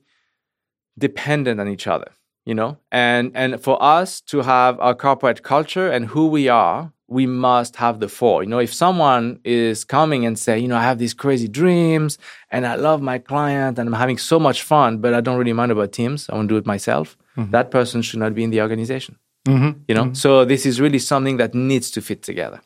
dependent 0.98 1.62
on 1.62 1.68
each 1.70 1.88
other 1.88 2.12
you 2.46 2.56
know 2.56 2.78
and 2.92 3.32
and 3.36 3.62
for 3.62 3.82
us 3.82 4.22
to 4.22 4.42
have 4.42 4.80
our 4.80 4.96
corporate 4.96 5.44
culture 5.44 5.90
and 5.90 6.08
who 6.08 6.28
we 6.28 6.48
are 6.48 6.92
we 7.08 7.26
must 7.26 7.76
have 7.78 8.00
the 8.00 8.08
four 8.08 8.44
you 8.44 8.50
know 8.50 8.60
if 8.60 8.74
someone 8.74 9.40
is 9.44 9.84
coming 9.84 10.26
and 10.26 10.38
say 10.38 10.58
you 10.58 10.68
know 10.68 10.78
i 10.78 10.84
have 10.84 11.00
these 11.00 11.14
crazy 11.14 11.48
dreams 11.48 12.18
and 12.52 12.66
i 12.66 12.76
love 12.76 13.02
my 13.02 13.18
client 13.18 13.78
and 13.78 13.90
i'm 13.90 13.94
having 13.94 14.18
so 14.18 14.40
much 14.40 14.62
fun 14.62 15.00
but 15.00 15.14
i 15.14 15.22
don't 15.22 15.38
really 15.38 15.54
mind 15.54 15.72
about 15.72 15.92
teams 15.92 16.30
i 16.30 16.36
want 16.36 16.48
to 16.48 16.54
do 16.54 16.58
it 16.58 16.66
myself 16.66 17.18
mm-hmm. 17.36 17.52
that 17.52 17.72
person 17.72 18.02
should 18.02 18.20
not 18.20 18.34
be 18.34 18.44
in 18.44 18.52
the 18.52 18.62
organization 18.62 19.18
mm-hmm. 19.48 19.78
you 19.88 19.96
know 19.96 20.06
mm-hmm. 20.06 20.14
so 20.14 20.46
this 20.46 20.66
is 20.66 20.80
really 20.80 21.00
something 21.00 21.38
that 21.38 21.54
needs 21.54 21.92
to 21.92 22.02
fit 22.02 22.22
together 22.22 22.62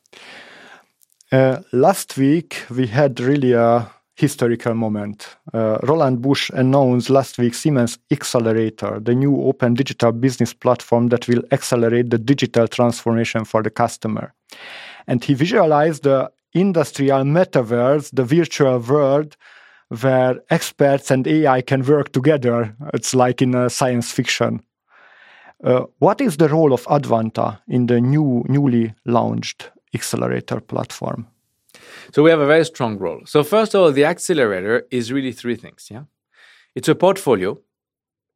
uh, 1.31 1.61
last 1.71 2.17
week 2.17 2.63
we 2.69 2.87
had 2.87 3.19
really 3.19 3.53
a 3.53 3.89
historical 4.15 4.73
moment. 4.73 5.37
Uh, 5.53 5.77
Roland 5.83 6.21
Busch 6.21 6.49
announced 6.53 7.09
last 7.09 7.37
week 7.37 7.53
Siemens 7.53 7.97
Accelerator, 8.11 8.99
the 8.99 9.15
new 9.15 9.41
open 9.41 9.73
digital 9.73 10.11
business 10.11 10.53
platform 10.53 11.07
that 11.07 11.27
will 11.27 11.41
accelerate 11.51 12.09
the 12.09 12.17
digital 12.17 12.67
transformation 12.67 13.45
for 13.45 13.63
the 13.63 13.69
customer. 13.69 14.33
And 15.07 15.23
he 15.23 15.33
visualized 15.33 16.03
the 16.03 16.31
industrial 16.53 17.23
metaverse, 17.23 18.11
the 18.13 18.23
virtual 18.23 18.79
world 18.79 19.35
where 20.01 20.39
experts 20.49 21.11
and 21.11 21.27
AI 21.27 21.61
can 21.61 21.85
work 21.85 22.11
together. 22.11 22.75
It's 22.93 23.13
like 23.13 23.41
in 23.41 23.55
a 23.55 23.69
science 23.69 24.11
fiction. 24.11 24.61
Uh, 25.63 25.85
what 25.99 26.19
is 26.19 26.37
the 26.37 26.49
role 26.49 26.73
of 26.73 26.85
Advanta 26.85 27.59
in 27.67 27.87
the 27.87 28.01
new, 28.01 28.43
newly 28.47 28.93
launched 29.05 29.71
accelerator 29.93 30.59
platform? 30.59 31.27
So 32.13 32.23
we 32.23 32.29
have 32.29 32.39
a 32.39 32.47
very 32.47 32.65
strong 32.65 32.97
role. 32.97 33.21
So 33.25 33.43
first 33.43 33.73
of 33.73 33.81
all, 33.81 33.91
the 33.91 34.05
accelerator 34.05 34.85
is 34.91 35.11
really 35.11 35.31
three 35.31 35.55
things. 35.55 35.87
Yeah, 35.89 36.03
it's 36.75 36.87
a 36.87 36.95
portfolio. 36.95 37.59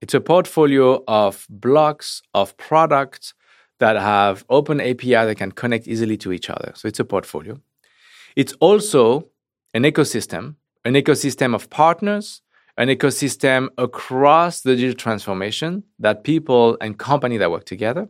It's 0.01 0.13
a 0.13 0.21
portfolio 0.21 1.03
of 1.07 1.47
blocks 1.49 2.21
of 2.33 2.55
products 2.57 3.33
that 3.79 3.95
have 3.95 4.45
open 4.49 4.79
API 4.79 5.25
that 5.25 5.35
can 5.37 5.51
connect 5.51 5.87
easily 5.87 6.17
to 6.17 6.31
each 6.31 6.49
other. 6.49 6.71
So 6.75 6.87
it's 6.87 6.99
a 6.99 7.05
portfolio. 7.05 7.59
It's 8.35 8.53
also 8.59 9.27
an 9.73 9.83
ecosystem, 9.83 10.55
an 10.85 10.93
ecosystem 10.93 11.55
of 11.55 11.69
partners, 11.69 12.41
an 12.77 12.89
ecosystem 12.89 13.69
across 13.77 14.61
the 14.61 14.75
digital 14.75 14.95
transformation 14.95 15.83
that 15.99 16.23
people 16.23 16.77
and 16.79 16.97
company 16.97 17.37
that 17.37 17.49
work 17.49 17.65
together. 17.65 18.07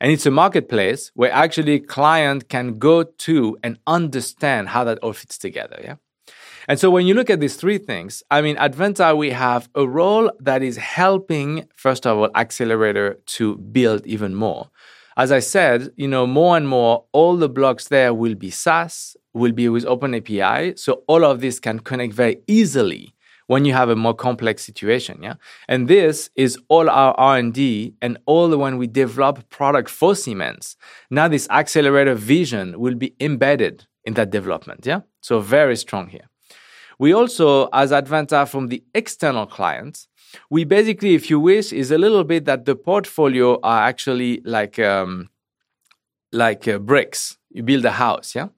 And 0.00 0.12
it's 0.12 0.26
a 0.26 0.30
marketplace 0.30 1.10
where 1.14 1.32
actually 1.32 1.80
client 1.80 2.48
can 2.48 2.78
go 2.78 3.02
to 3.02 3.58
and 3.62 3.78
understand 3.86 4.68
how 4.68 4.84
that 4.84 4.98
all 4.98 5.12
fits 5.12 5.38
together. 5.38 5.80
Yeah. 5.82 5.96
And 6.68 6.78
so 6.80 6.90
when 6.90 7.06
you 7.06 7.14
look 7.14 7.30
at 7.30 7.40
these 7.40 7.56
three 7.56 7.78
things, 7.78 8.22
I 8.30 8.40
mean, 8.40 8.56
Advanta, 8.56 9.16
we 9.16 9.30
have 9.30 9.68
a 9.74 9.86
role 9.86 10.32
that 10.40 10.62
is 10.62 10.76
helping, 10.76 11.68
first 11.76 12.06
of 12.06 12.18
all, 12.18 12.30
Accelerator 12.34 13.18
to 13.26 13.56
build 13.56 14.04
even 14.06 14.34
more. 14.34 14.70
As 15.16 15.32
I 15.32 15.38
said, 15.38 15.90
you 15.96 16.08
know, 16.08 16.26
more 16.26 16.56
and 16.56 16.68
more, 16.68 17.04
all 17.12 17.36
the 17.36 17.48
blocks 17.48 17.88
there 17.88 18.12
will 18.12 18.34
be 18.34 18.50
SaaS, 18.50 19.16
will 19.32 19.52
be 19.52 19.68
with 19.68 19.86
Open 19.86 20.14
API. 20.14 20.76
So 20.76 21.04
all 21.06 21.24
of 21.24 21.40
this 21.40 21.60
can 21.60 21.78
connect 21.78 22.12
very 22.12 22.38
easily 22.46 23.14
when 23.46 23.64
you 23.64 23.72
have 23.72 23.88
a 23.88 23.96
more 23.96 24.14
complex 24.14 24.64
situation 24.64 25.22
yeah? 25.22 25.34
And 25.68 25.88
this 25.88 26.30
is 26.34 26.58
all 26.68 26.88
our 26.90 27.14
r&d 27.14 27.94
and 28.02 28.18
all 28.26 28.56
when 28.56 28.78
we 28.78 28.86
develop 28.86 29.48
product 29.48 29.88
for 29.88 30.14
siemens. 30.14 30.76
Now 31.10 31.28
this 31.28 31.48
accelerator 31.50 32.14
vision 32.14 32.78
will 32.78 32.94
be 32.94 33.14
embedded 33.20 33.86
in 34.04 34.14
that 34.14 34.30
development 34.30 34.86
yeah? 34.86 35.00
So 35.20 35.40
very 35.40 35.76
strong 35.76 36.08
here. 36.08 36.28
We 36.98 37.12
also 37.12 37.68
as 37.72 37.90
advanta 37.92 38.48
from 38.48 38.68
the 38.68 38.82
external 38.94 39.46
clients 39.46 40.08
we 40.50 40.64
basically 40.64 41.14
if 41.14 41.30
you 41.30 41.40
wish 41.40 41.72
is 41.72 41.90
a 41.90 41.98
little 41.98 42.24
bit 42.24 42.44
that 42.46 42.64
the 42.64 42.76
portfolio 42.76 43.60
are 43.62 43.82
actually 43.82 44.40
like 44.44 44.78
um, 44.78 45.30
like 46.32 46.68
uh, 46.68 46.78
bricks. 46.78 47.38
You 47.50 47.62
build 47.62 47.84
a 47.84 47.92
house 47.92 48.34
yeah? 48.34 48.48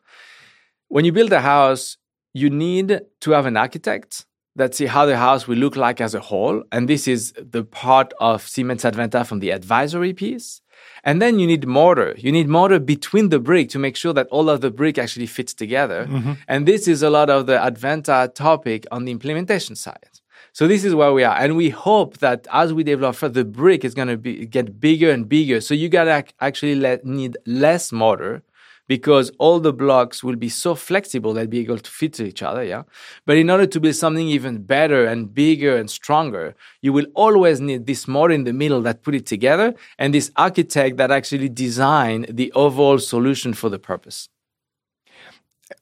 When 0.89 1.05
you 1.05 1.13
build 1.13 1.33
a 1.33 1.41
house 1.41 1.97
you 2.35 2.51
need 2.51 3.01
to 3.21 3.31
have 3.33 3.47
an 3.47 3.57
architect 3.57 4.27
that 4.59 4.75
see 4.75 4.87
how 4.87 5.07
the 5.07 5.17
house 5.17 5.49
will 5.49 5.57
look 5.57 5.77
like 5.77 6.01
as 6.01 6.15
a 6.15 6.21
whole. 6.21 6.63
And 6.71 6.89
this 6.89 7.09
is 7.09 7.33
the 7.39 7.65
part 7.65 8.13
of 8.21 8.47
Siemens 8.47 8.83
Advanta 8.83 9.27
from 9.27 9.39
the 9.39 9.51
advisory 9.51 10.13
piece. 10.13 10.61
And 11.05 11.23
then 11.23 11.39
you 11.39 11.47
need 11.47 11.67
mortar. 11.67 12.15
You 12.19 12.33
need 12.33 12.49
mortar 12.49 12.79
between 12.79 13.31
the 13.31 13.39
brick 13.39 13.69
to 13.71 13.79
make 13.79 13.97
sure 13.97 14.13
that 14.13 14.27
all 14.29 14.51
of 14.51 14.61
the 14.61 14.71
brick 14.71 14.99
actually 14.99 15.27
fits 15.27 15.55
together. 15.55 16.07
Mm-hmm. 16.07 16.33
And 16.47 16.67
this 16.67 16.87
is 16.87 17.03
a 17.03 17.11
lot 17.11 17.31
of 17.31 17.47
the 17.47 17.57
Advanta 17.57 18.35
topic 18.35 18.87
on 18.91 19.05
the 19.05 19.13
implementation 19.13 19.75
side. 19.77 20.21
So 20.53 20.67
this 20.67 20.85
is 20.85 20.95
where 20.95 21.13
we 21.13 21.23
are, 21.23 21.37
and 21.37 21.57
we 21.57 21.71
hope 21.71 22.19
that 22.19 22.49
as 22.53 22.73
we 22.73 22.83
develop 22.83 23.15
further, 23.15 23.45
the 23.45 23.49
brick 23.49 23.85
is 23.85 23.95
going 23.95 24.09
to 24.09 24.17
be 24.17 24.45
get 24.45 24.81
bigger 24.81 25.11
and 25.11 25.29
bigger. 25.29 25.61
So 25.61 25.73
you 25.73 25.89
gotta 25.89 26.25
actually 26.41 26.75
let, 26.75 27.05
need 27.05 27.37
less 27.47 27.93
mortar 27.93 28.43
because 28.89 29.31
all 29.39 29.61
the 29.61 29.73
blocks 29.73 30.25
will 30.25 30.37
be 30.37 30.49
so 30.49 30.75
flexible 30.75 31.33
they'll 31.33 31.47
be 31.47 31.61
able 31.61 31.79
to 31.79 31.91
fit 31.91 32.13
to 32.15 32.25
each 32.25 32.43
other 32.43 32.65
yeah? 32.65 32.83
But 33.27 33.37
in 33.37 33.51
order 33.51 33.67
to 33.67 33.81
build 33.81 33.95
something 33.95 34.27
even 34.29 34.63
better 34.63 35.05
and 35.05 35.33
bigger 35.33 35.77
and 35.77 35.89
stronger 35.89 36.57
you 36.83 36.93
will 36.93 37.07
always 37.15 37.61
need 37.61 37.87
this 37.87 38.09
more 38.09 38.31
in 38.31 38.45
the 38.45 38.53
middle 38.53 38.83
that 38.83 39.03
put 39.03 39.15
it 39.15 39.27
together 39.27 39.75
and 39.99 40.13
this 40.13 40.33
architect 40.37 40.97
that 40.97 41.11
actually 41.11 41.49
design 41.49 42.27
the 42.29 42.51
overall 42.53 42.99
solution 42.99 43.55
for 43.55 43.69
the 43.69 43.79
purpose. 43.79 44.29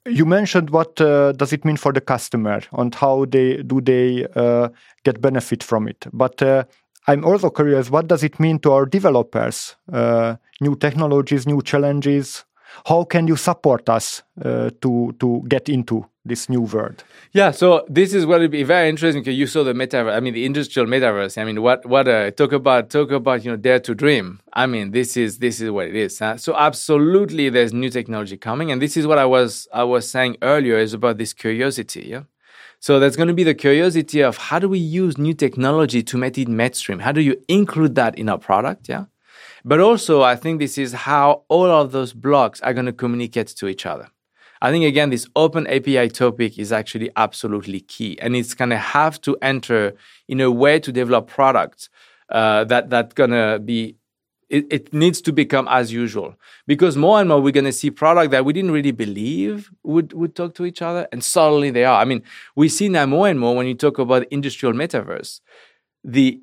You 0.04 0.26
mentioned 0.26 0.70
what 0.70 1.00
uh, 1.00 1.32
does 1.32 1.52
it 1.52 1.64
mean 1.64 1.76
for 1.76 1.92
the 1.92 2.00
customer 2.00 2.60
and 2.72 2.94
how 2.94 3.24
they 3.24 3.62
do 3.62 3.80
they 3.80 4.26
uh, 4.34 4.68
get 5.04 5.20
benefit 5.20 5.62
from 5.62 5.86
it. 5.88 6.06
But 6.12 6.42
uh, 6.42 6.64
i'm 7.08 7.24
also 7.24 7.50
curious 7.50 7.88
what 7.88 8.08
does 8.08 8.24
it 8.24 8.40
mean 8.40 8.58
to 8.60 8.72
our 8.72 8.84
developers? 8.84 9.76
Uh, 9.92 10.36
new 10.60 10.74
technologies 10.74 11.46
new 11.46 11.62
challenges 11.62 12.44
how 12.84 13.04
can 13.04 13.26
you 13.26 13.36
support 13.36 13.88
us 13.88 14.22
uh, 14.44 14.70
to 14.82 15.14
to 15.20 15.44
get 15.48 15.68
into 15.68 16.06
this 16.24 16.48
new 16.48 16.62
world? 16.62 17.04
Yeah, 17.32 17.50
so 17.50 17.84
this 17.88 18.12
is 18.12 18.26
what 18.26 18.40
would 18.40 18.50
be 18.50 18.62
very 18.62 18.88
interesting 18.88 19.22
because 19.22 19.38
you 19.38 19.46
saw 19.46 19.64
the 19.64 19.72
metaverse. 19.72 20.14
I 20.14 20.20
mean, 20.20 20.34
the 20.34 20.44
industrial 20.44 20.88
metaverse. 20.88 21.40
I 21.40 21.44
mean, 21.44 21.62
what 21.62 21.86
what 21.86 22.08
uh, 22.08 22.30
talk 22.32 22.52
about 22.52 22.90
talk 22.90 23.10
about 23.10 23.44
you 23.44 23.50
know 23.50 23.56
dare 23.56 23.80
to 23.80 23.94
dream. 23.94 24.40
I 24.52 24.66
mean, 24.66 24.90
this 24.90 25.16
is 25.16 25.38
this 25.38 25.60
is 25.60 25.70
what 25.70 25.86
it 25.86 25.96
is. 25.96 26.18
Huh? 26.18 26.36
So 26.36 26.54
absolutely, 26.56 27.48
there's 27.48 27.72
new 27.72 27.90
technology 27.90 28.36
coming, 28.36 28.70
and 28.70 28.80
this 28.82 28.96
is 28.96 29.06
what 29.06 29.18
I 29.18 29.26
was 29.26 29.68
I 29.72 29.84
was 29.84 30.08
saying 30.08 30.36
earlier 30.42 30.78
is 30.78 30.94
about 30.94 31.18
this 31.18 31.32
curiosity. 31.32 32.06
Yeah. 32.08 32.22
So 32.78 33.00
that's 33.00 33.16
going 33.16 33.28
to 33.28 33.34
be 33.34 33.44
the 33.44 33.54
curiosity 33.54 34.20
of 34.20 34.36
how 34.36 34.58
do 34.58 34.68
we 34.68 34.78
use 34.78 35.16
new 35.18 35.34
technology 35.34 36.02
to 36.02 36.18
make 36.18 36.36
it 36.38 36.46
mainstream? 36.46 36.98
How 36.98 37.12
do 37.12 37.20
you 37.20 37.36
include 37.48 37.94
that 37.94 38.18
in 38.18 38.28
our 38.28 38.38
product? 38.38 38.88
Yeah. 38.88 39.06
But 39.66 39.80
also, 39.80 40.22
I 40.22 40.36
think 40.36 40.60
this 40.60 40.78
is 40.78 40.92
how 40.92 41.42
all 41.48 41.66
of 41.66 41.90
those 41.90 42.12
blocks 42.12 42.60
are 42.60 42.72
going 42.72 42.86
to 42.86 42.92
communicate 42.92 43.48
to 43.48 43.66
each 43.66 43.84
other. 43.84 44.08
I 44.62 44.70
think 44.70 44.84
again, 44.84 45.10
this 45.10 45.26
open 45.34 45.66
API 45.66 46.08
topic 46.08 46.56
is 46.56 46.70
actually 46.70 47.10
absolutely 47.16 47.80
key, 47.80 48.16
and 48.20 48.36
it's 48.36 48.54
going 48.54 48.70
to 48.70 48.78
have 48.78 49.20
to 49.22 49.36
enter 49.42 49.94
in 50.28 50.40
a 50.40 50.52
way 50.52 50.78
to 50.78 50.92
develop 50.92 51.26
products 51.26 51.90
uh, 52.30 52.62
that 52.64 52.90
that 52.90 53.14
gonna 53.16 53.58
be. 53.58 53.96
It, 54.48 54.66
it 54.70 54.94
needs 54.94 55.20
to 55.22 55.32
become 55.32 55.66
as 55.68 55.92
usual 55.92 56.36
because 56.68 56.96
more 56.96 57.18
and 57.18 57.28
more 57.28 57.40
we're 57.40 57.50
going 57.50 57.64
to 57.64 57.72
see 57.72 57.90
products 57.90 58.30
that 58.30 58.44
we 58.44 58.52
didn't 58.52 58.70
really 58.70 58.92
believe 58.92 59.72
would 59.82 60.12
would 60.12 60.36
talk 60.36 60.54
to 60.54 60.64
each 60.64 60.80
other, 60.80 61.08
and 61.10 61.24
suddenly 61.24 61.70
they 61.70 61.84
are. 61.84 62.00
I 62.00 62.04
mean, 62.04 62.22
we 62.54 62.68
see 62.68 62.88
now 62.88 63.06
more 63.06 63.26
and 63.26 63.40
more 63.40 63.56
when 63.56 63.66
you 63.66 63.74
talk 63.74 63.98
about 63.98 64.28
industrial 64.30 64.72
metaverse, 64.72 65.40
the 66.04 66.40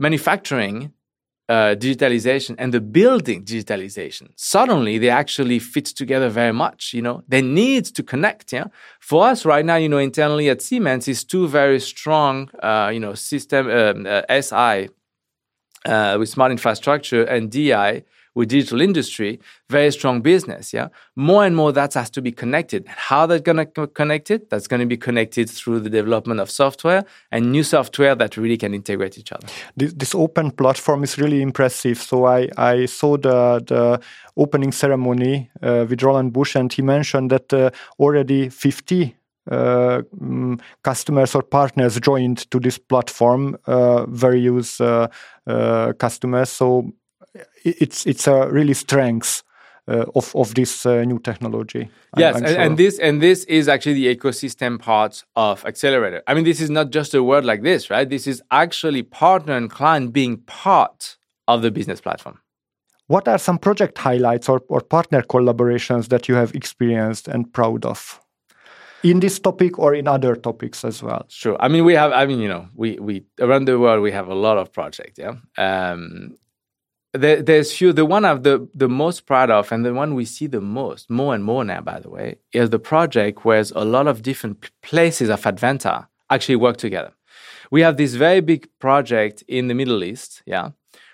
manufacturing 0.00 0.92
uh, 1.50 1.74
digitalization 1.74 2.54
and 2.58 2.72
the 2.72 2.80
building 2.80 3.44
digitalization 3.44 4.26
suddenly 4.36 4.98
they 4.98 5.10
actually 5.10 5.58
fit 5.58 5.86
together 6.00 6.28
very 6.28 6.52
much 6.52 6.94
you 6.94 7.02
know? 7.02 7.22
They 7.28 7.42
need 7.42 7.84
to 7.96 8.02
connect 8.02 8.52
yeah? 8.52 8.66
For 9.00 9.26
us 9.26 9.44
right 9.44 9.64
now 9.64 9.76
you 9.76 9.88
know 9.88 9.98
internally 9.98 10.48
at 10.48 10.62
siemens 10.62 11.08
is 11.08 11.24
two 11.24 11.48
very 11.48 11.80
strong 11.80 12.50
uh, 12.62 12.90
you 12.94 13.00
know 13.00 13.14
system 13.14 13.68
um, 13.68 14.06
uh, 14.06 14.40
si 14.40 14.88
uh, 15.86 16.16
with 16.18 16.28
smart 16.28 16.52
infrastructure 16.52 17.24
and 17.24 17.50
di 17.50 17.72
with 18.34 18.48
digital 18.48 18.80
industry, 18.80 19.40
very 19.68 19.90
strong 19.92 20.20
business. 20.20 20.72
Yeah, 20.72 20.88
more 21.16 21.44
and 21.44 21.56
more 21.56 21.72
that 21.72 21.94
has 21.94 22.10
to 22.10 22.22
be 22.22 22.32
connected. 22.32 22.86
How 22.86 23.26
that's 23.26 23.42
going 23.42 23.64
to 23.64 23.86
connect 23.88 24.30
it? 24.30 24.50
That's 24.50 24.66
going 24.66 24.80
to 24.80 24.86
be 24.86 24.96
connected 24.96 25.50
through 25.50 25.80
the 25.80 25.90
development 25.90 26.40
of 26.40 26.50
software 26.50 27.04
and 27.30 27.50
new 27.52 27.62
software 27.62 28.14
that 28.14 28.36
really 28.36 28.56
can 28.56 28.74
integrate 28.74 29.18
each 29.18 29.32
other. 29.32 29.46
This, 29.76 29.92
this 29.92 30.14
open 30.14 30.50
platform 30.50 31.02
is 31.02 31.18
really 31.18 31.42
impressive. 31.42 31.98
So 31.98 32.26
I 32.26 32.48
I 32.56 32.86
saw 32.86 33.16
the 33.16 33.62
the 33.66 34.00
opening 34.36 34.72
ceremony 34.72 35.50
uh, 35.62 35.86
with 35.88 36.02
Roland 36.02 36.32
Busch, 36.32 36.56
and 36.56 36.72
he 36.72 36.82
mentioned 36.82 37.30
that 37.30 37.52
uh, 37.52 37.70
already 37.98 38.48
50 38.48 39.16
uh, 39.50 40.02
um, 40.20 40.60
customers 40.82 41.34
or 41.34 41.42
partners 41.42 41.98
joined 42.00 42.50
to 42.50 42.60
this 42.60 42.78
platform, 42.78 43.56
uh, 43.66 44.06
various 44.06 44.80
uh, 44.80 45.08
uh, 45.46 45.92
customers. 45.94 46.50
So 46.50 46.92
it's 47.64 48.06
it's 48.06 48.26
a 48.26 48.48
really 48.48 48.74
strength 48.74 49.42
uh, 49.88 50.04
of 50.14 50.34
of 50.34 50.54
this 50.54 50.86
uh, 50.86 51.04
new 51.04 51.18
technology. 51.18 51.90
Yes, 52.16 52.36
I'm, 52.36 52.42
I'm 52.42 52.44
and, 52.44 52.54
sure. 52.54 52.62
and, 52.62 52.78
this 52.78 52.98
and 52.98 53.22
this 53.22 53.44
is 53.44 53.68
actually 53.68 53.94
the 53.94 54.14
ecosystem 54.14 54.78
part 54.78 55.24
of 55.36 55.64
Accelerator. 55.64 56.22
I 56.26 56.34
mean, 56.34 56.44
this 56.44 56.60
is 56.60 56.70
not 56.70 56.90
just 56.90 57.14
a 57.14 57.22
word 57.22 57.44
like 57.44 57.62
this, 57.62 57.90
right? 57.90 58.08
This 58.08 58.26
is 58.26 58.42
actually 58.50 59.02
partner 59.02 59.54
and 59.56 59.70
client 59.70 60.12
being 60.12 60.38
part 60.38 61.16
of 61.48 61.62
the 61.62 61.70
business 61.70 62.00
platform. 62.00 62.38
What 63.06 63.26
are 63.26 63.38
some 63.38 63.58
project 63.58 63.98
highlights 63.98 64.48
or, 64.48 64.62
or 64.68 64.80
partner 64.80 65.22
collaborations 65.22 66.08
that 66.10 66.28
you 66.28 66.36
have 66.36 66.54
experienced 66.54 67.26
and 67.26 67.52
proud 67.52 67.84
of? 67.84 68.20
in 69.02 69.20
this 69.20 69.38
topic 69.38 69.78
or 69.78 69.94
in 69.94 70.06
other 70.06 70.36
topics 70.36 70.84
as 70.84 71.02
well 71.02 71.24
sure 71.28 71.56
i 71.60 71.68
mean 71.68 71.84
we 71.84 71.94
have 71.94 72.12
i 72.12 72.26
mean 72.26 72.38
you 72.38 72.48
know 72.48 72.68
we 72.74 72.98
we 72.98 73.24
around 73.40 73.64
the 73.64 73.78
world 73.78 74.02
we 74.02 74.12
have 74.12 74.28
a 74.28 74.34
lot 74.34 74.58
of 74.58 74.70
projects 74.72 75.18
yeah 75.18 75.36
um 75.56 76.36
there, 77.12 77.42
there's 77.42 77.72
few. 77.72 77.92
The 77.92 78.06
one 78.06 78.24
I've 78.24 78.42
the, 78.42 78.68
the 78.74 78.88
most 78.88 79.26
proud 79.26 79.50
of, 79.50 79.72
and 79.72 79.84
the 79.84 79.94
one 79.94 80.14
we 80.14 80.24
see 80.24 80.46
the 80.46 80.60
most, 80.60 81.10
more 81.10 81.34
and 81.34 81.44
more 81.44 81.64
now, 81.64 81.80
by 81.80 82.00
the 82.00 82.10
way, 82.10 82.36
is 82.52 82.70
the 82.70 82.78
project 82.78 83.44
where 83.44 83.64
a 83.74 83.84
lot 83.84 84.06
of 84.06 84.22
different 84.22 84.70
places 84.82 85.28
of 85.28 85.42
Advanta 85.42 86.06
actually 86.30 86.56
work 86.56 86.76
together. 86.76 87.12
We 87.70 87.82
have 87.82 87.96
this 87.96 88.14
very 88.14 88.40
big 88.40 88.68
project 88.78 89.42
in 89.48 89.68
the 89.68 89.74
Middle 89.74 90.02
East, 90.02 90.42
yeah, 90.46 90.70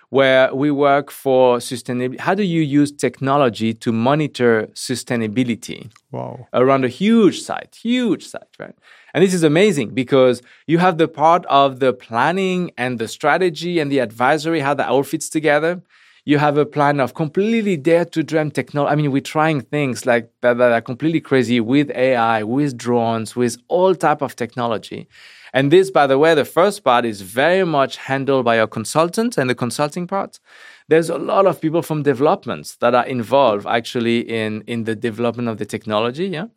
where 0.09 0.53
we 0.53 0.71
work 0.71 1.11
for 1.11 1.57
sustainability. 1.57 2.19
How 2.19 2.33
do 2.33 2.43
you 2.43 2.61
use 2.61 2.91
technology 2.91 3.73
to 3.75 3.91
monitor 3.91 4.67
sustainability 4.73 5.91
wow. 6.11 6.47
around 6.53 6.85
a 6.85 6.89
huge 6.89 7.41
site, 7.41 7.77
huge 7.81 8.25
site, 8.25 8.55
right? 8.59 8.75
And 9.17 9.23
this 9.23 9.33
is 9.33 9.41
amazing 9.41 9.95
because 9.95 10.43
you 10.67 10.77
have 10.77 10.99
the 10.99 11.07
part 11.07 11.43
of 11.47 11.79
the 11.79 11.91
planning 11.91 12.69
and 12.77 12.99
the 12.99 13.07
strategy 13.07 13.79
and 13.79 13.91
the 13.91 13.97
advisory, 13.97 14.59
how 14.59 14.75
that 14.75 14.89
all 14.89 15.01
fits 15.01 15.27
together. 15.27 15.81
You 16.23 16.37
have 16.37 16.55
a 16.55 16.67
plan 16.67 16.99
of 16.99 17.15
completely 17.15 17.77
dare 17.77 18.05
to 18.05 18.21
dream 18.21 18.51
technology. 18.51 18.91
I 18.91 18.95
mean, 18.95 19.11
we're 19.11 19.21
trying 19.21 19.61
things 19.61 20.05
like 20.05 20.29
that, 20.41 20.59
that 20.59 20.71
are 20.71 20.81
completely 20.81 21.19
crazy 21.19 21.59
with 21.59 21.89
AI, 21.95 22.43
with 22.43 22.77
drones, 22.77 23.35
with 23.35 23.57
all 23.69 23.95
type 23.95 24.21
of 24.21 24.35
technology. 24.35 25.07
And 25.51 25.71
this, 25.71 25.89
by 25.89 26.05
the 26.05 26.19
way, 26.19 26.35
the 26.35 26.45
first 26.45 26.83
part 26.83 27.03
is 27.03 27.21
very 27.21 27.65
much 27.65 27.97
handled 27.97 28.45
by 28.45 28.59
our 28.59 28.67
consultants 28.67 29.35
and 29.35 29.49
the 29.49 29.55
consulting 29.55 30.05
part. 30.05 30.39
There's 30.89 31.09
a 31.09 31.17
lot 31.17 31.47
of 31.47 31.59
people 31.59 31.81
from 31.81 32.03
developments 32.03 32.75
that 32.81 32.93
are 32.93 33.07
involved 33.07 33.65
actually 33.65 34.19
in, 34.19 34.61
in 34.67 34.83
the 34.83 34.95
development 34.95 35.49
of 35.49 35.57
the 35.57 35.65
technology. 35.65 36.27
Yeah. 36.27 36.49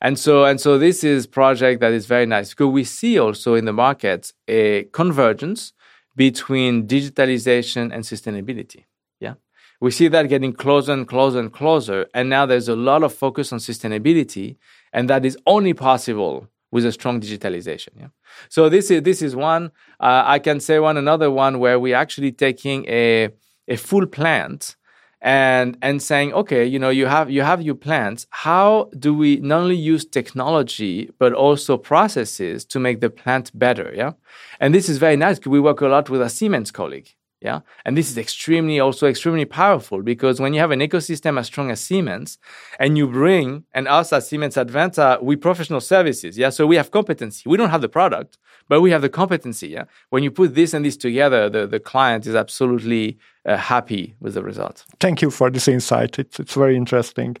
And 0.00 0.18
so, 0.18 0.44
and 0.44 0.60
so 0.60 0.78
this 0.78 1.04
is 1.04 1.26
project 1.26 1.80
that 1.80 1.92
is 1.92 2.06
very 2.06 2.26
nice 2.26 2.50
because 2.50 2.68
we 2.68 2.84
see 2.84 3.18
also 3.18 3.54
in 3.54 3.66
the 3.66 3.72
market 3.72 4.32
a 4.48 4.84
convergence 4.92 5.72
between 6.16 6.86
digitalization 6.86 7.92
and 7.92 8.04
sustainability. 8.04 8.84
Yeah. 9.20 9.34
We 9.80 9.90
see 9.90 10.08
that 10.08 10.28
getting 10.28 10.52
closer 10.52 10.92
and 10.92 11.06
closer 11.06 11.38
and 11.38 11.52
closer. 11.52 12.06
And 12.14 12.28
now 12.30 12.46
there's 12.46 12.68
a 12.68 12.76
lot 12.76 13.02
of 13.02 13.14
focus 13.14 13.52
on 13.52 13.58
sustainability. 13.58 14.56
And 14.92 15.08
that 15.10 15.24
is 15.24 15.36
only 15.46 15.74
possible 15.74 16.48
with 16.70 16.86
a 16.86 16.92
strong 16.92 17.20
digitalization. 17.20 17.88
Yeah. 17.98 18.08
So 18.48 18.68
this 18.68 18.90
is 18.90 19.02
this 19.02 19.22
is 19.22 19.34
one. 19.34 19.72
Uh, 19.98 20.22
I 20.26 20.38
can 20.38 20.60
say 20.60 20.78
one 20.78 20.96
another 20.96 21.30
one 21.30 21.58
where 21.58 21.78
we're 21.78 21.96
actually 21.96 22.32
taking 22.32 22.86
a 22.88 23.30
a 23.68 23.76
full 23.76 24.06
plant 24.06 24.76
and 25.22 25.76
and 25.82 26.02
saying 26.02 26.32
okay 26.32 26.64
you 26.64 26.78
know 26.78 26.88
you 26.88 27.06
have 27.06 27.30
you 27.30 27.42
have 27.42 27.60
your 27.60 27.74
plants 27.74 28.26
how 28.30 28.88
do 28.98 29.12
we 29.12 29.36
not 29.36 29.60
only 29.60 29.76
use 29.76 30.04
technology 30.04 31.10
but 31.18 31.32
also 31.32 31.76
processes 31.76 32.64
to 32.64 32.80
make 32.80 33.00
the 33.00 33.10
plant 33.10 33.50
better 33.58 33.92
yeah? 33.94 34.12
And 34.60 34.74
this 34.74 34.88
is 34.88 34.98
very 34.98 35.16
nice 35.16 35.38
because 35.38 35.50
we 35.50 35.60
work 35.60 35.80
a 35.80 35.88
lot 35.88 36.08
with 36.08 36.22
a 36.22 36.28
siemens 36.28 36.70
colleague 36.70 37.10
yeah? 37.40 37.60
And 37.84 37.96
this 37.96 38.10
is 38.10 38.18
extremely 38.18 38.80
also 38.80 39.06
extremely 39.06 39.44
powerful 39.44 40.02
because 40.02 40.40
when 40.40 40.54
you 40.54 40.60
have 40.60 40.70
an 40.70 40.80
ecosystem 40.80 41.38
as 41.38 41.46
strong 41.46 41.70
as 41.70 41.80
siemens 41.80 42.38
and 42.78 42.98
you 42.98 43.06
bring 43.06 43.64
and 43.72 43.88
us 43.88 44.12
as 44.12 44.28
siemens 44.28 44.56
advanta 44.56 45.22
we 45.22 45.36
professional 45.36 45.80
services 45.80 46.36
yeah? 46.36 46.50
So 46.50 46.66
we 46.66 46.76
have 46.76 46.90
competency. 46.90 47.48
We 47.48 47.56
don't 47.56 47.70
have 47.70 47.80
the 47.80 47.88
product 47.88 48.38
but 48.68 48.80
we 48.80 48.90
have 48.90 49.02
the 49.02 49.08
competency 49.08 49.68
yeah? 49.68 49.84
When 50.10 50.22
you 50.22 50.30
put 50.30 50.54
this 50.54 50.74
and 50.74 50.84
this 50.84 50.96
together 50.96 51.48
the, 51.48 51.66
the 51.66 51.80
client 51.80 52.26
is 52.26 52.34
absolutely 52.34 53.18
uh, 53.46 53.56
happy 53.56 54.14
with 54.20 54.34
the 54.34 54.42
result. 54.42 54.84
Thank 55.00 55.22
you 55.22 55.30
for 55.30 55.50
this 55.50 55.66
insight. 55.66 56.18
It's, 56.18 56.38
it's 56.38 56.54
very 56.54 56.76
interesting. 56.76 57.36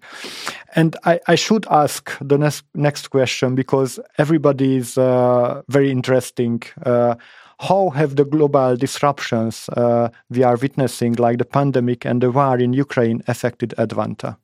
And 0.74 0.96
I, 1.04 1.20
I 1.26 1.34
should 1.34 1.66
ask 1.70 2.10
the 2.20 2.38
next, 2.38 2.64
next 2.74 3.08
question 3.08 3.54
because 3.54 4.00
everybody 4.16 4.76
is 4.76 4.96
uh, 4.96 5.62
very 5.68 5.90
interesting. 5.90 6.62
Uh, 6.84 7.16
how 7.60 7.90
have 7.90 8.16
the 8.16 8.24
global 8.24 8.76
disruptions 8.76 9.68
uh, 9.76 10.08
we 10.30 10.42
are 10.42 10.56
witnessing, 10.56 11.14
like 11.14 11.38
the 11.38 11.44
pandemic 11.44 12.06
and 12.06 12.22
the 12.22 12.30
war 12.30 12.58
in 12.58 12.72
Ukraine, 12.72 13.22
affected 13.28 13.74
Advanta? 13.76 14.36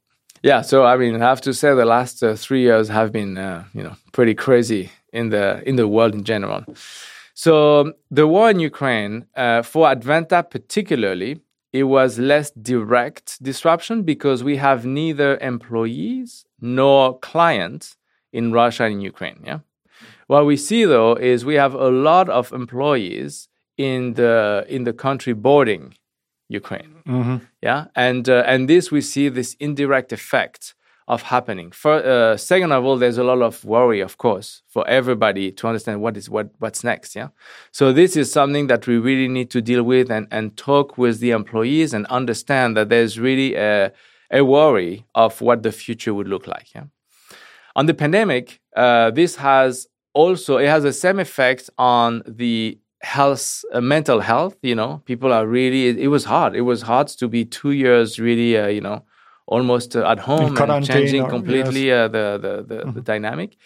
Yeah, 0.43 0.61
so 0.61 0.85
I 0.85 0.97
mean, 0.97 1.17
I 1.17 1.29
have 1.29 1.41
to 1.43 1.55
say 1.55 1.75
the 1.75 1.87
last 1.87 2.23
uh, 2.23 2.37
three 2.37 2.61
years 2.61 2.89
have 2.89 3.13
been, 3.13 3.39
uh, 3.39 3.65
you 3.73 3.83
know, 3.83 3.97
pretty 4.13 4.35
crazy 4.35 4.91
in 5.13 5.31
the 5.31 5.63
in 5.67 5.77
the 5.77 5.89
world 5.89 6.15
in 6.15 6.25
general. 6.25 6.65
So 7.33 7.93
the 8.11 8.27
war 8.27 8.51
in 8.51 8.61
Ukraine, 8.61 9.27
uh, 9.35 9.63
for 9.63 9.87
Advanta 9.89 10.49
particularly, 10.49 11.41
it 11.73 11.85
was 11.85 12.19
less 12.19 12.51
direct 12.51 13.43
disruption 13.43 14.03
because 14.03 14.45
we 14.45 14.57
have 14.57 14.87
neither 14.87 15.39
employees 15.39 16.45
nor 16.61 17.19
clients 17.19 17.97
in 18.33 18.53
Russia 18.53 18.85
and 18.85 19.03
Ukraine. 19.03 19.41
Yeah, 19.45 19.61
what 20.27 20.47
we 20.47 20.57
see 20.57 20.85
though 20.85 21.15
is 21.15 21.45
we 21.45 21.55
have 21.55 21.75
a 21.75 21.89
lot 21.89 22.29
of 22.29 22.53
employees 22.53 23.49
in 23.77 24.15
the 24.15 24.65
in 24.69 24.85
the 24.85 24.93
country 24.93 25.33
boarding 25.33 25.95
Ukraine. 26.49 27.03
Mm-hmm. 27.07 27.37
Yeah, 27.62 27.87
and 27.95 28.29
uh, 28.29 28.43
and 28.47 28.69
this 28.69 28.91
we 28.91 29.01
see 29.01 29.29
this 29.29 29.55
indirect 29.61 30.12
effect 30.12 30.75
of 31.09 31.23
happening. 31.23 31.71
For, 31.71 32.05
uh, 32.05 32.37
second 32.37 32.73
of 32.73 32.85
all, 32.85 32.97
there's 32.97 33.19
a 33.19 33.23
lot 33.23 33.41
of 33.41 33.65
worry, 33.65 34.01
of 34.01 34.19
course, 34.19 34.62
for 34.67 34.87
everybody 34.89 35.53
to 35.53 35.69
understand 35.69 36.01
what 36.01 36.17
is 36.17 36.29
what 36.29 36.51
what's 36.59 36.83
next. 36.83 37.15
Yeah, 37.15 37.29
so 37.71 37.93
this 37.93 38.17
is 38.17 38.31
something 38.31 38.67
that 38.69 38.87
we 38.87 38.99
really 38.99 39.29
need 39.29 39.51
to 39.51 39.62
deal 39.62 39.83
with 39.83 40.11
and 40.11 40.27
and 40.31 40.57
talk 40.57 40.99
with 40.99 41.21
the 41.21 41.31
employees 41.31 41.93
and 41.95 42.07
understand 42.07 42.77
that 42.77 42.89
there's 42.89 43.19
really 43.19 43.55
a 43.55 43.93
a 44.31 44.45
worry 44.45 45.05
of 45.15 45.41
what 45.41 45.62
the 45.62 45.73
future 45.73 46.12
would 46.15 46.29
look 46.29 46.47
like. 46.47 46.75
Yeah. 46.75 46.85
On 47.77 47.87
the 47.87 47.95
pandemic, 47.95 48.61
uh, 48.75 49.11
this 49.11 49.37
has 49.37 49.87
also 50.17 50.57
it 50.57 50.69
has 50.69 50.83
the 50.83 50.93
same 50.93 51.19
effect 51.21 51.69
on 51.77 52.23
the 52.27 52.79
health, 53.03 53.65
uh, 53.73 53.81
mental 53.81 54.21
health. 54.21 54.57
You 54.63 54.75
know, 54.75 55.03
people 55.05 55.33
are 55.33 55.47
really. 55.47 55.89
It, 55.89 55.99
it, 55.99 56.09
was 56.09 56.25
hard. 56.25 56.57
It 56.57 56.63
was 56.63 56.83
hard 56.83 57.09
to 57.21 57.29
be 57.29 57.45
two 57.45 57.73
years 57.73 58.19
really. 58.19 58.57
Uh, 58.57 58.69
you 58.69 58.81
know, 58.81 59.05
almost 59.47 59.95
uh, 59.95 60.11
at 60.13 60.19
home 60.19 60.57
and 60.57 60.87
changing 60.87 61.23
or, 61.23 61.29
completely 61.29 61.87
yes. 61.87 62.07
Uh, 62.07 62.09
the 62.09 62.27
the 62.45 62.55
the, 62.71 62.81
mm-hmm. 62.83 62.93
the, 62.93 63.03
dynamic. 63.03 63.57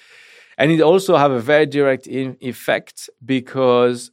And 0.59 0.71
it 0.71 0.81
also 0.81 1.17
have 1.17 1.31
a 1.31 1.41
very 1.41 1.67
direct 1.67 2.07
in- 2.07 2.37
effect 2.41 3.09
because 3.25 4.11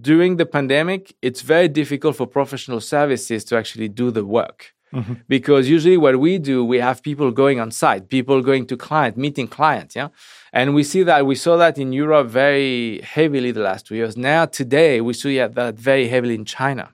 during 0.00 0.36
the 0.36 0.46
pandemic, 0.46 1.16
it's 1.22 1.42
very 1.42 1.68
difficult 1.68 2.14
for 2.16 2.26
professional 2.26 2.80
services 2.80 3.44
to 3.46 3.56
actually 3.56 3.88
do 3.88 4.12
the 4.12 4.24
work. 4.24 4.72
Mm-hmm. 4.92 5.14
Because 5.28 5.68
usually 5.68 5.96
what 5.96 6.18
we 6.18 6.38
do, 6.38 6.64
we 6.64 6.78
have 6.78 7.00
people 7.00 7.30
going 7.30 7.60
on 7.60 7.70
site, 7.70 8.08
people 8.08 8.42
going 8.42 8.66
to 8.66 8.76
client, 8.76 9.16
meeting 9.16 9.46
clients, 9.46 9.94
yeah. 9.94 10.08
And 10.52 10.74
we 10.74 10.82
see 10.82 11.04
that 11.04 11.26
we 11.26 11.36
saw 11.36 11.56
that 11.58 11.78
in 11.78 11.92
Europe 11.92 12.26
very 12.26 13.00
heavily 13.02 13.52
the 13.52 13.60
last 13.60 13.86
two 13.86 13.94
years. 13.94 14.16
Now 14.16 14.46
today 14.46 15.00
we 15.00 15.12
see 15.12 15.38
that 15.38 15.74
very 15.76 16.08
heavily 16.08 16.34
in 16.34 16.44
China, 16.44 16.90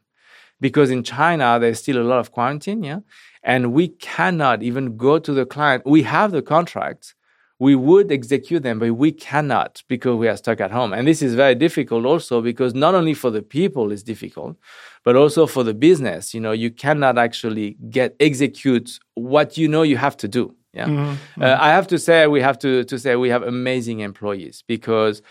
because 0.60 0.90
in 0.90 1.02
China 1.04 1.58
there's 1.58 1.78
still 1.78 1.96
a 1.96 2.04
lot 2.04 2.18
of 2.18 2.32
quarantine, 2.32 2.84
yeah, 2.84 3.00
and 3.42 3.72
we 3.72 3.88
cannot 3.88 4.62
even 4.62 4.98
go 4.98 5.18
to 5.18 5.32
the 5.32 5.46
client. 5.46 5.84
We 5.86 6.02
have 6.02 6.32
the 6.32 6.42
contracts, 6.42 7.14
we 7.58 7.74
would 7.74 8.12
execute 8.12 8.62
them, 8.62 8.78
but 8.78 8.92
we 8.94 9.12
cannot 9.12 9.82
because 9.88 10.16
we 10.16 10.28
are 10.28 10.36
stuck 10.36 10.60
at 10.60 10.70
home. 10.70 10.92
And 10.92 11.08
this 11.08 11.22
is 11.22 11.34
very 11.34 11.54
difficult 11.54 12.04
also 12.04 12.42
because 12.42 12.74
not 12.74 12.94
only 12.94 13.14
for 13.14 13.30
the 13.30 13.42
people 13.42 13.92
it's 13.92 14.02
difficult, 14.02 14.56
but 15.04 15.16
also 15.16 15.46
for 15.46 15.62
the 15.62 15.72
business. 15.72 16.34
You 16.34 16.40
know, 16.40 16.52
you 16.52 16.70
cannot 16.70 17.16
actually 17.16 17.76
get 17.90 18.14
execute 18.20 18.98
what 19.14 19.56
you 19.56 19.68
know 19.68 19.82
you 19.82 19.96
have 19.96 20.16
to 20.18 20.28
do. 20.28 20.54
Yeah, 20.74 20.88
mm-hmm. 20.88 21.42
uh, 21.42 21.56
I 21.58 21.70
have 21.70 21.86
to 21.88 21.98
say 21.98 22.26
we 22.26 22.42
have 22.42 22.58
to 22.58 22.84
to 22.84 22.98
say 22.98 23.16
we 23.16 23.30
have 23.30 23.42
amazing 23.42 24.00
employees 24.00 24.62
because 24.66 25.22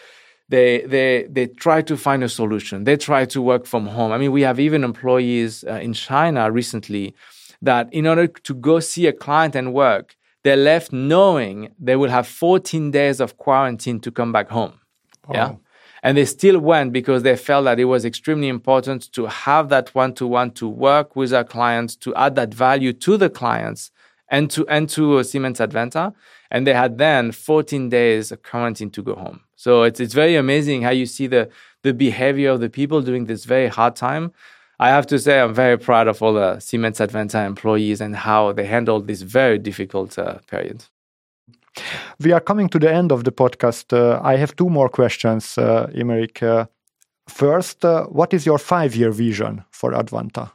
they 0.50 0.82
they 0.82 1.28
they 1.30 1.46
try 1.46 1.84
to 1.84 1.96
find 1.96 2.24
a 2.24 2.30
solution. 2.30 2.86
They 2.86 2.98
try 2.98 3.26
to 3.26 3.42
work 3.42 3.68
from 3.68 3.86
home. 3.86 4.12
I 4.12 4.18
mean, 4.18 4.32
we 4.32 4.42
have 4.42 4.60
even 4.60 4.84
employees 4.84 5.64
uh, 5.64 5.74
in 5.74 5.94
China 5.94 6.50
recently 6.52 7.14
that 7.62 7.94
in 7.94 8.08
order 8.08 8.26
to 8.26 8.54
go 8.56 8.80
see 8.80 9.06
a 9.06 9.14
client 9.14 9.56
and 9.56 9.72
work 9.72 10.16
they 10.46 10.56
left 10.56 10.94
knowing 10.94 11.74
they 11.80 11.96
will 11.96 12.12
have 12.12 12.28
14 12.28 12.92
days 12.92 13.20
of 13.20 13.36
quarantine 13.36 14.00
to 14.02 14.12
come 14.12 14.32
back 14.32 14.48
home. 14.48 14.80
Yeah. 15.34 15.56
And 16.04 16.16
they 16.16 16.26
still 16.26 16.60
went 16.60 16.94
because 16.94 17.24
they 17.24 17.36
felt 17.36 17.66
that 17.66 17.80
it 17.80 17.86
was 17.86 18.06
extremely 18.06 18.48
important 18.48 19.12
to 19.14 19.26
have 19.26 19.70
that 19.70 19.96
one 19.96 20.14
to 20.14 20.28
one 20.28 20.52
to 20.52 20.68
work 20.70 21.16
with 21.16 21.34
our 21.34 21.44
clients, 21.44 21.96
to 21.96 22.14
add 22.14 22.36
that 22.36 22.54
value 22.54 22.94
to 22.94 23.18
the 23.18 23.28
clients 23.28 23.90
and 24.30 24.52
to 24.52 24.68
and 24.68 24.88
to 24.90 25.24
Siemens 25.24 25.58
Advanta. 25.58 26.14
And 26.52 26.68
they 26.68 26.76
had 26.76 27.00
then 27.00 27.32
14 27.32 27.90
days 27.90 28.32
of 28.32 28.44
quarantine 28.44 28.92
to 28.92 29.02
go 29.02 29.16
home. 29.16 29.40
So 29.56 29.82
it's 29.82 30.00
it's 30.00 30.14
very 30.14 30.36
amazing 30.36 30.84
how 30.84 30.92
you 30.92 31.08
see 31.08 31.26
the 31.26 31.50
the 31.82 31.92
behavior 31.92 32.52
of 32.52 32.60
the 32.60 32.70
people 32.70 33.02
during 33.02 33.26
this 33.26 33.46
very 33.46 33.68
hard 33.68 33.96
time. 33.96 34.32
I 34.80 34.90
have 34.90 35.08
to 35.08 35.20
say, 35.20 35.40
I'm 35.40 35.54
very 35.54 35.78
proud 35.78 36.08
of 36.08 36.22
all 36.22 36.34
the 36.34 36.60
Siemens 36.60 37.00
Advanta 37.00 37.46
employees 37.46 38.02
and 38.02 38.16
how 38.16 38.52
they 38.52 38.66
handled 38.66 39.08
this 39.08 39.22
very 39.22 39.58
difficult 39.58 40.20
uh, 40.20 40.40
period. 40.48 40.86
We 42.20 42.32
are 42.32 42.40
coming 42.40 42.70
to 42.70 42.80
the 42.80 42.92
end 42.92 43.12
of 43.12 43.24
the 43.24 43.32
podcast. 43.32 43.94
Uh, 43.94 44.20
I 44.24 44.36
have 44.38 44.56
two 44.56 44.70
more 44.70 44.90
questions, 44.90 45.58
uh. 45.58 45.88
Uh, 46.42 46.66
first, 47.28 47.84
uh, 47.84 48.06
what 48.06 48.34
is 48.34 48.46
your 48.46 48.58
five 48.58 48.96
year 48.96 49.12
vision 49.12 49.64
for 49.72 49.92
Advanta? 49.92 50.52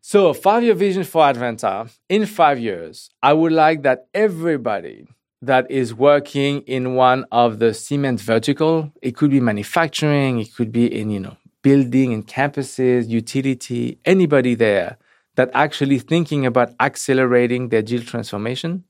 So, 0.00 0.34
five 0.34 0.62
year 0.62 0.74
vision 0.74 1.04
for 1.04 1.22
Advanta 1.22 1.90
in 2.08 2.26
five 2.26 2.58
years, 2.58 3.10
I 3.22 3.32
would 3.32 3.52
like 3.52 3.82
that 3.82 4.06
everybody 4.12 5.06
that 5.40 5.70
is 5.70 5.94
working 5.94 6.62
in 6.62 6.94
one 6.94 7.24
of 7.30 7.58
the 7.58 7.72
Siemens 7.74 8.22
vertical, 8.22 8.92
it 9.02 9.16
could 9.16 9.30
be 9.30 9.40
manufacturing, 9.40 10.40
it 10.40 10.54
could 10.54 10.72
be 10.72 10.86
in, 10.86 11.10
you 11.10 11.20
know, 11.20 11.36
building 11.64 12.12
and 12.12 12.28
campuses, 12.28 13.08
utility, 13.08 13.98
anybody 14.04 14.54
there 14.54 14.98
that 15.34 15.50
actually 15.54 15.98
thinking 15.98 16.46
about 16.46 16.74
accelerating 16.78 17.70
their 17.70 17.82
digital 17.82 18.06
transformation 18.06 18.84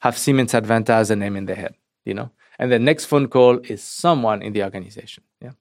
have 0.00 0.16
Siemens 0.16 0.52
Advanta 0.52 0.90
as 0.90 1.10
a 1.10 1.16
name 1.16 1.36
in 1.36 1.44
their 1.44 1.54
head, 1.56 1.74
you 2.04 2.14
know? 2.14 2.30
And 2.58 2.72
the 2.72 2.78
next 2.78 3.04
phone 3.04 3.28
call 3.28 3.58
is 3.58 3.82
someone 3.84 4.42
in 4.42 4.54
the 4.54 4.64
organization. 4.64 5.22
Yeah. 5.40 5.52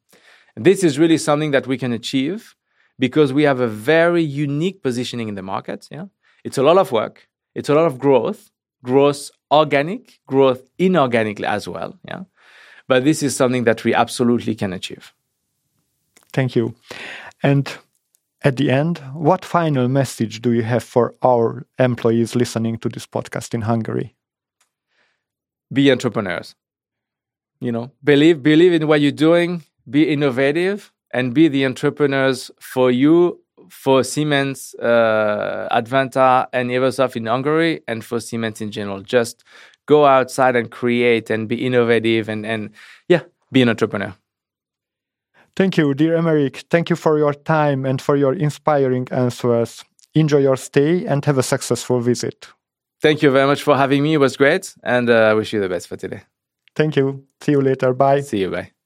And 0.56 0.66
this 0.66 0.84
is 0.84 0.98
really 0.98 1.18
something 1.18 1.52
that 1.52 1.68
we 1.68 1.78
can 1.78 1.92
achieve 1.92 2.56
because 2.98 3.34
we 3.34 3.44
have 3.44 3.60
a 3.60 3.68
very 3.68 4.24
unique 4.24 4.82
positioning 4.82 5.28
in 5.28 5.36
the 5.36 5.44
market. 5.44 5.88
Yeah. 5.92 6.06
It's 6.46 6.58
a 6.58 6.64
lot 6.64 6.78
of 6.78 6.92
work, 6.92 7.28
it's 7.54 7.70
a 7.70 7.76
lot 7.76 7.86
of 7.86 8.00
growth, 8.00 8.50
growth 8.84 9.32
organic, 9.52 10.20
growth 10.26 10.62
inorganically 10.80 11.46
as 11.46 11.68
well. 11.68 12.00
Yeah. 12.08 12.24
But 12.88 13.04
this 13.04 13.22
is 13.22 13.36
something 13.36 13.66
that 13.66 13.84
we 13.84 13.94
absolutely 13.94 14.56
can 14.56 14.72
achieve. 14.72 15.14
Thank 16.38 16.56
you. 16.56 16.76
And 17.42 17.68
at 18.44 18.58
the 18.58 18.70
end, 18.70 19.00
what 19.16 19.44
final 19.44 19.88
message 19.88 20.40
do 20.40 20.52
you 20.52 20.62
have 20.62 20.84
for 20.84 21.16
our 21.24 21.66
employees 21.80 22.36
listening 22.36 22.78
to 22.78 22.90
this 22.90 23.08
podcast 23.08 23.56
in 23.56 23.62
Hungary? 23.62 24.14
Be 25.74 25.92
entrepreneurs. 25.92 26.54
You 27.60 27.72
know, 27.72 27.92
believe 28.04 28.44
believe 28.44 28.72
in 28.72 28.88
what 28.88 29.02
you're 29.02 29.20
doing, 29.30 29.64
be 29.90 30.04
innovative, 30.14 30.92
and 31.10 31.34
be 31.34 31.48
the 31.48 31.66
entrepreneurs 31.66 32.52
for 32.60 32.92
you, 32.92 33.42
for 33.72 34.04
Siemens, 34.04 34.76
uh, 34.76 35.68
Advanta, 35.72 36.46
and 36.54 36.70
Evosoft 36.70 37.16
in 37.16 37.26
Hungary, 37.26 37.82
and 37.88 38.06
for 38.06 38.20
Siemens 38.20 38.62
in 38.62 38.70
general. 38.70 39.02
Just 39.02 39.44
go 39.88 40.06
outside 40.06 40.56
and 40.56 40.70
create 40.70 41.32
and 41.32 41.50
be 41.50 41.66
innovative, 41.66 42.30
and 42.30 42.46
and 42.46 42.70
yeah, 43.10 43.24
be 43.52 43.64
an 43.64 43.70
entrepreneur. 43.70 44.14
Thank 45.58 45.76
you, 45.76 45.96
dear 45.96 46.16
Aymeric. 46.16 46.66
Thank 46.70 46.92
you 46.92 46.96
for 46.96 47.18
your 47.18 47.34
time 47.34 47.84
and 47.84 48.00
for 48.00 48.16
your 48.16 48.34
inspiring 48.34 49.08
answers. 49.10 49.84
Enjoy 50.14 50.38
your 50.38 50.56
stay 50.56 51.04
and 51.08 51.26
have 51.26 51.40
a 51.40 51.44
successful 51.44 52.00
visit. 52.00 52.48
Thank 53.02 53.24
you 53.24 53.32
very 53.32 53.48
much 53.48 53.64
for 53.64 53.76
having 53.76 54.04
me. 54.04 54.14
It 54.14 54.20
was 54.20 54.38
great. 54.38 54.76
And 54.84 55.10
uh, 55.10 55.32
I 55.32 55.34
wish 55.34 55.54
you 55.54 55.60
the 55.60 55.68
best 55.68 55.88
for 55.88 55.98
today. 55.98 56.22
Thank 56.76 56.96
you. 56.96 57.26
See 57.42 57.54
you 57.54 57.62
later. 57.62 57.94
Bye. 57.94 58.22
See 58.22 58.42
you. 58.42 58.52
Bye. 58.52 58.77